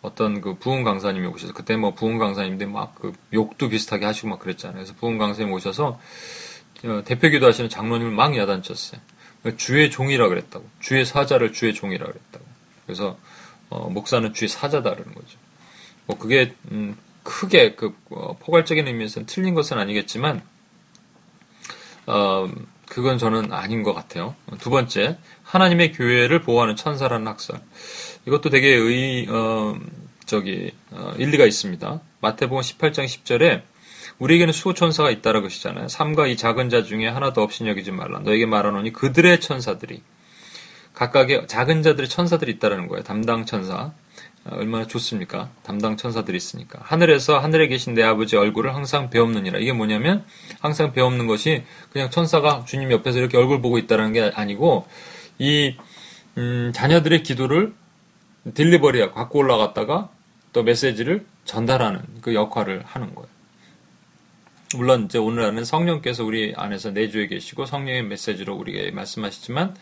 어떤 0.00 0.40
그 0.40 0.54
부흥 0.54 0.84
강사님이 0.84 1.26
오셔서 1.26 1.52
그때 1.54 1.74
뭐 1.76 1.92
부흥 1.92 2.18
강사님인데 2.18 2.66
막그 2.66 3.12
욕도 3.32 3.68
비슷하게 3.68 4.06
하시고 4.06 4.28
막 4.28 4.38
그랬잖아요. 4.38 4.76
그래서 4.76 4.94
부흥 4.94 5.18
강사님 5.18 5.52
오셔서 5.52 5.98
어, 6.84 7.02
대표 7.04 7.30
기도 7.30 7.46
하시는 7.48 7.68
장로님을 7.68 8.12
막 8.12 8.36
야단쳤어요. 8.36 9.00
주의 9.56 9.90
종이라 9.90 10.28
그랬다고. 10.28 10.64
주의 10.78 11.04
사자를 11.04 11.52
주의 11.52 11.74
종이라 11.74 12.06
그랬다고. 12.06 12.44
그래서 12.86 13.18
어, 13.70 13.90
목사는 13.90 14.32
주의 14.34 14.48
사자다 14.48 14.90
그러는 14.90 15.14
거죠. 15.14 15.36
뭐 16.06 16.16
그게 16.16 16.54
음, 16.70 16.96
크게 17.24 17.74
그 17.74 17.92
어, 18.10 18.36
포괄적인 18.38 18.86
의미에서는 18.86 19.26
틀린 19.26 19.54
것은 19.54 19.78
아니겠지만 19.78 20.42
어, 22.06 22.48
그건 22.88 23.18
저는 23.18 23.52
아닌 23.52 23.82
것 23.82 23.94
같아요. 23.94 24.36
두 24.60 24.70
번째, 24.70 25.18
하나님의 25.42 25.92
교회를 25.92 26.42
보호하는 26.42 26.76
천사라는 26.76 27.26
학설. 27.26 27.60
이것도 28.26 28.50
되게 28.50 28.68
의, 28.68 29.26
어, 29.28 29.76
저기, 30.26 30.70
어, 30.90 31.14
일리가 31.18 31.44
있습니다. 31.46 32.00
마태복음 32.20 32.62
18장 32.62 33.04
10절에 33.04 33.62
우리에게는 34.18 34.52
수호천사가 34.52 35.10
있다라고 35.10 35.46
하시잖아요. 35.46 35.88
삼가 35.88 36.26
이 36.26 36.36
작은 36.36 36.70
자 36.70 36.84
중에 36.84 37.08
하나도 37.08 37.42
없이 37.42 37.66
여기지 37.66 37.90
말라. 37.90 38.20
너에게 38.20 38.46
말하노니 38.46 38.92
그들의 38.92 39.40
천사들이 39.40 40.02
각각의 40.92 41.48
작은 41.48 41.82
자들의 41.82 42.08
천사들이 42.08 42.52
있다라는 42.52 42.86
거예요. 42.86 43.02
담당 43.02 43.44
천사. 43.44 43.92
아, 44.44 44.56
얼마나 44.56 44.86
좋습니까? 44.86 45.50
담당 45.62 45.96
천사들이 45.96 46.36
있으니까. 46.36 46.78
하늘에서 46.82 47.38
하늘에 47.38 47.66
계신 47.66 47.94
내 47.94 48.02
아버지 48.02 48.36
얼굴을 48.36 48.74
항상 48.74 49.08
배없느니라. 49.10 49.58
이게 49.58 49.72
뭐냐면 49.72 50.24
항상 50.60 50.92
배없는 50.92 51.26
것이 51.26 51.64
그냥 51.92 52.10
천사가 52.10 52.64
주님 52.66 52.92
옆에서 52.92 53.18
이렇게 53.18 53.38
얼굴 53.38 53.62
보고 53.62 53.78
있다는 53.78 54.12
게 54.12 54.30
아니고 54.34 54.86
이 55.38 55.76
음, 56.36 56.72
자녀들의 56.74 57.22
기도를 57.22 57.72
딜리버리하고 58.52 59.14
갖고 59.14 59.38
올라갔다가 59.38 60.10
또 60.52 60.62
메시지를 60.62 61.24
전달하는 61.44 62.02
그 62.20 62.34
역할을 62.34 62.82
하는 62.84 63.14
거예요. 63.14 63.28
물론 64.76 65.04
이제 65.04 65.18
오늘 65.18 65.44
안에 65.44 65.64
성령께서 65.64 66.24
우리 66.24 66.52
안에서 66.56 66.90
내주에 66.90 67.28
계시고 67.28 67.64
성령의 67.64 68.02
메시지로 68.04 68.54
우리에게 68.54 68.90
말씀하시지만 68.90 69.74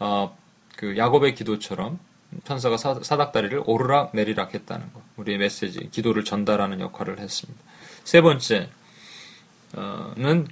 어, 0.00 0.36
그 0.76 0.96
야곱의 0.96 1.34
기도처럼 1.34 1.98
천사가 2.44 2.76
사, 2.76 2.94
닥다리를 2.94 3.62
오르락 3.66 4.10
내리락 4.14 4.54
했다는 4.54 4.92
것. 4.92 5.02
우리의 5.16 5.38
메시지, 5.38 5.88
기도를 5.90 6.24
전달하는 6.24 6.80
역할을 6.80 7.18
했습니다. 7.18 7.60
세 8.04 8.20
번째는 8.20 8.68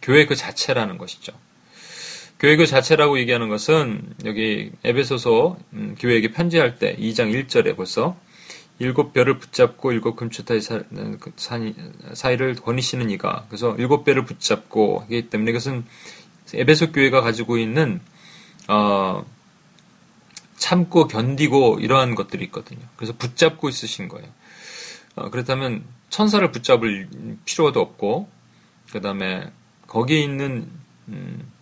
교회 0.02 0.26
그 0.26 0.34
자체라는 0.34 0.98
것이죠. 0.98 1.32
교회 2.38 2.56
그 2.56 2.66
자체라고 2.66 3.18
얘기하는 3.18 3.48
것은 3.48 4.02
여기 4.26 4.70
에베소서 4.84 5.56
음, 5.72 5.96
교회에게 5.98 6.32
편지할 6.32 6.78
때 6.78 6.94
2장 6.96 7.32
1절에 7.32 7.76
벌써 7.76 8.16
일곱 8.78 9.14
별을 9.14 9.38
붙잡고 9.38 9.92
일곱 9.92 10.16
금추타의 10.16 10.60
그 11.18 11.32
사이를 12.12 12.56
거니시는 12.56 13.10
이가 13.10 13.46
그래서 13.48 13.74
일곱 13.78 14.04
별을 14.04 14.26
붙잡고 14.26 15.00
하기 15.00 15.30
때문에 15.30 15.50
이것은 15.50 15.86
에베소 16.52 16.92
교회가 16.92 17.22
가지고 17.22 17.56
있는 17.56 18.00
어, 18.68 19.24
참고 20.56 21.06
견디고 21.06 21.78
이러한 21.80 22.14
것들이 22.14 22.44
있거든요. 22.46 22.80
그래서 22.96 23.12
붙잡고 23.16 23.68
있으신 23.68 24.08
거예요. 24.08 24.28
어, 25.14 25.30
그렇다면 25.30 25.84
천사를 26.10 26.50
붙잡을 26.50 27.08
필요도 27.44 27.80
없고 27.80 28.28
그 28.92 29.00
다음에 29.00 29.50
거기에 29.86 30.20
있는 30.20 30.70
음, 31.08 31.52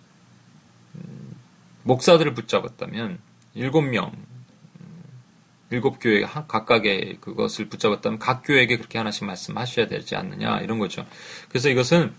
음, 0.95 1.37
목사들을 1.83 2.35
붙잡았다면 2.35 3.19
일곱 3.55 3.83
명 3.83 4.13
음, 4.81 5.03
일곱 5.71 5.99
교회 6.01 6.23
각각의 6.23 7.19
그것을 7.21 7.69
붙잡았다면 7.69 8.19
각 8.19 8.43
교회에게 8.45 8.77
그렇게 8.77 8.99
하나씩 8.99 9.25
말씀하셔야 9.25 9.87
되지 9.87 10.17
않느냐 10.17 10.61
이런 10.61 10.79
거죠. 10.79 11.07
그래서 11.49 11.69
이것은 11.69 12.15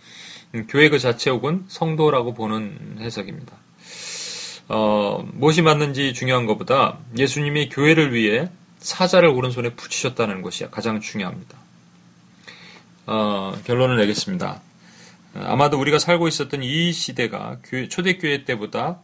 음, 0.56 0.68
교회 0.68 0.90
그 0.90 1.00
자체 1.00 1.30
혹은 1.30 1.66
성도라고 1.68 2.34
보는 2.34 2.98
해석입니다. 3.00 3.65
어, 4.68 5.24
무엇이 5.34 5.62
맞는지 5.62 6.14
중요한 6.14 6.46
것보다 6.46 6.98
예수님이 7.18 7.70
교회를 7.70 8.14
위해 8.14 8.50
사자를 8.80 9.30
오른손에 9.30 9.76
붙이셨다는 9.76 10.42
것이 10.42 10.68
가장 10.72 11.00
중요합니다. 11.00 11.58
어, 13.08 13.54
결론을 13.66 13.98
내겠습니다. 13.98 14.62
아마도 15.36 15.80
우리가 15.80 16.00
살고 16.00 16.28
있었던 16.28 16.64
이 16.64 16.92
시대가 16.92 17.58
교회, 17.64 17.88
초대교회 17.88 18.46
때보다 18.46 19.00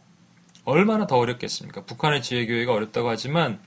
얼마나 0.64 1.06
더 1.06 1.18
어렵겠습니까? 1.18 1.84
북한의 1.84 2.22
지혜교회가 2.22 2.72
어렵다고 2.72 3.10
하지만, 3.10 3.60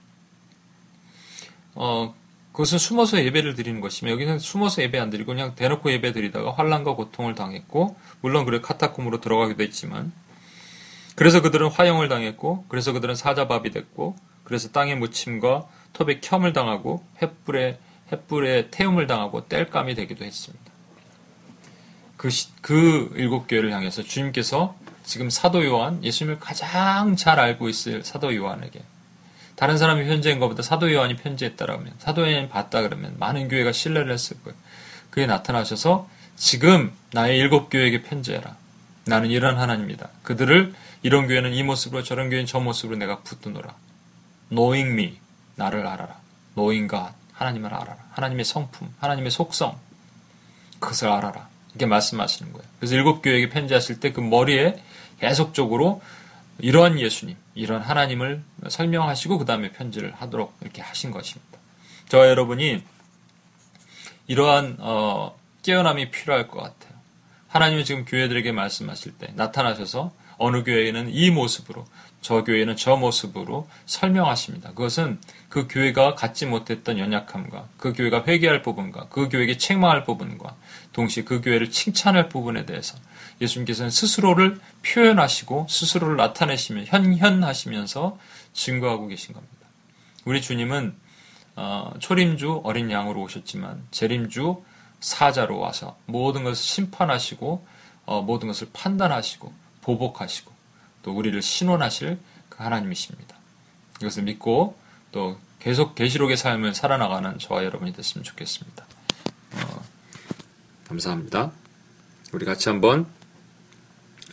어, 1.76 2.16
그것은 2.54 2.78
숨어서 2.78 3.24
예배를 3.24 3.56
드리는 3.56 3.82
것이며, 3.82 4.12
여기는 4.12 4.40
숨어서 4.40 4.82
예배 4.82 4.98
안 4.98 5.10
드리고 5.10 5.34
그냥 5.34 5.56
대놓고 5.56 5.92
예배 5.92 6.14
드리다가 6.14 6.54
환란과 6.54 6.96
고통을 6.96 7.36
당했고, 7.36 7.98
물론 8.22 8.46
그래 8.46 8.62
카타콤으로 8.62 9.20
들어가기도 9.20 9.62
했지만, 9.62 10.14
그래서 11.16 11.42
그들은 11.42 11.70
화형을 11.70 12.10
당했고, 12.10 12.66
그래서 12.68 12.92
그들은 12.92 13.16
사자밥이 13.16 13.72
됐고, 13.72 14.16
그래서 14.44 14.70
땅의 14.72 14.98
무침과 14.98 15.66
톱에 15.94 16.20
켬을 16.20 16.54
당하고, 16.54 17.04
횃불에, 17.20 17.78
횃불에 18.12 18.70
태움을 18.70 19.08
당하고, 19.08 19.48
땔감이 19.48 19.96
되기도 19.96 20.26
했습니다. 20.26 20.66
그, 22.18 22.30
시, 22.30 22.50
그 22.62 23.12
일곱 23.16 23.48
교회를 23.48 23.72
향해서 23.72 24.04
주님께서 24.04 24.76
지금 25.04 25.30
사도 25.30 25.66
요한, 25.66 26.04
예수님을 26.04 26.40
가장 26.40 27.16
잘 27.16 27.40
알고 27.40 27.70
있을 27.70 28.04
사도 28.04 28.36
요한에게, 28.36 28.82
다른 29.56 29.78
사람이 29.78 30.06
편지한 30.06 30.40
것보다 30.40 30.64
사도 30.64 30.92
요한이 30.92 31.16
편지했다라면, 31.16 31.94
사도 32.00 32.30
요한이 32.30 32.50
봤다 32.50 32.82
그러면 32.82 33.16
많은 33.18 33.48
교회가 33.48 33.72
신뢰를 33.72 34.12
했을 34.12 34.38
거예요. 34.44 34.58
그에 35.12 35.28
나타나셔서 35.28 36.10
지금 36.36 36.92
나의 37.14 37.38
일곱 37.38 37.70
교회에게 37.70 38.02
편지해라. 38.02 38.58
나는 39.06 39.30
이런 39.30 39.58
하나님이다. 39.58 40.10
그들을 40.24 40.74
이런 41.06 41.28
교회는 41.28 41.54
이 41.54 41.62
모습으로 41.62 42.02
저런 42.02 42.32
교회는 42.32 42.48
저 42.48 42.60
모습으로 42.60 42.98
내가 42.98 43.20
붙드노라. 43.20 43.76
knowing 44.50 44.92
me 44.94 45.20
나를 45.56 45.86
알아라. 45.86 46.20
knowing 46.56 46.90
God 46.90 47.14
하나님을 47.34 47.72
알아라. 47.72 47.98
하나님의 48.10 48.44
성품, 48.44 48.92
하나님의 49.00 49.30
속성 49.30 49.80
그것을 50.80 51.10
알아라. 51.10 51.48
이렇게 51.70 51.86
말씀하시는 51.86 52.52
거예요. 52.52 52.68
그래서 52.80 52.96
일곱 52.96 53.22
교회에게 53.22 53.50
편지하실 53.50 54.00
때 54.00 54.14
그 54.14 54.20
머리에 54.20 54.82
계속적으로 55.20 56.02
이러한 56.58 57.00
예수님, 57.00 57.36
이런 57.54 57.84
하나님을 57.84 58.42
설명하시고 58.68 59.38
그 59.38 59.46
다음에 59.46 59.72
편지를 59.72 60.12
하도록 60.16 60.58
이렇게 60.62 60.82
하신 60.82 61.12
것입니다. 61.12 61.60
저와 62.10 62.30
여러분이 62.30 62.82
이러한 64.26 64.78
어, 64.80 65.38
깨어남이 65.62 66.10
필요할 66.10 66.48
것 66.48 66.64
같아요. 66.64 66.98
하나님이 67.48 67.86
지금 67.86 68.06
교회들에게 68.06 68.52
말씀하실 68.52 69.20
때 69.20 69.34
나타나셔서 69.36 70.25
어느 70.38 70.64
교회에는 70.64 71.10
이 71.12 71.32
모습으로 71.32 71.86
저 72.22 72.44
교회는 72.44 72.76
저 72.76 72.96
모습으로 72.96 73.68
설명하십니다. 73.86 74.70
그것은 74.70 75.20
그 75.48 75.68
교회가 75.68 76.16
갖지 76.16 76.48
못했던 76.48 76.98
연약함과 76.98 77.68
그 77.78 77.94
교회가 77.94 78.24
회개할 78.26 78.64
부분과 78.64 79.10
그 79.10 79.30
교회에게 79.30 79.58
책망할 79.58 80.04
부분과 80.04 80.56
동시에 80.92 81.24
그 81.24 81.42
교회를 81.42 81.70
칭찬할 81.70 82.30
부분에 82.30 82.66
대해서 82.66 82.98
예수님께서는 83.42 83.92
스스로를 83.92 84.60
표현하시고 84.84 85.68
스스로를 85.70 86.16
나타내시며 86.16 86.86
현현하시면서 86.86 88.18
증거하고 88.54 89.08
계신 89.08 89.34
겁니다. 89.34 89.56
우리 90.26 90.42
주님은 90.42 90.96
어, 91.58 91.94
초림주 92.00 92.62
어린 92.64 92.90
양으로 92.92 93.22
오셨지만 93.22 93.86
재림주 93.92 94.64
사자로 95.00 95.60
와서 95.60 95.98
모든 96.06 96.44
것을 96.44 96.56
심판하시고 96.56 97.68
어, 98.06 98.22
모든 98.22 98.48
것을 98.48 98.68
판단하시고 98.74 99.54
보복하시고 99.86 100.52
또 101.04 101.16
우리를 101.16 101.40
신원하실 101.42 102.20
그 102.50 102.64
하나님이십니다. 102.64 103.36
이것을 104.02 104.24
믿고 104.24 104.78
또 105.12 105.40
계속 105.60 105.96
계시록의 105.96 106.38
삶을 106.38 106.74
살아나가는 106.74 107.38
저와 107.40 107.64
여러분이 107.64 107.94
됐으면 107.94 108.24
좋겠습니다. 108.24 108.86
어, 109.54 109.84
감사합니다. 110.88 111.52
우리 112.34 112.46
같이 112.46 112.70
한번 112.70 113.06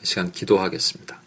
시간 0.02 0.32
기도하겠습니다. 0.32 1.21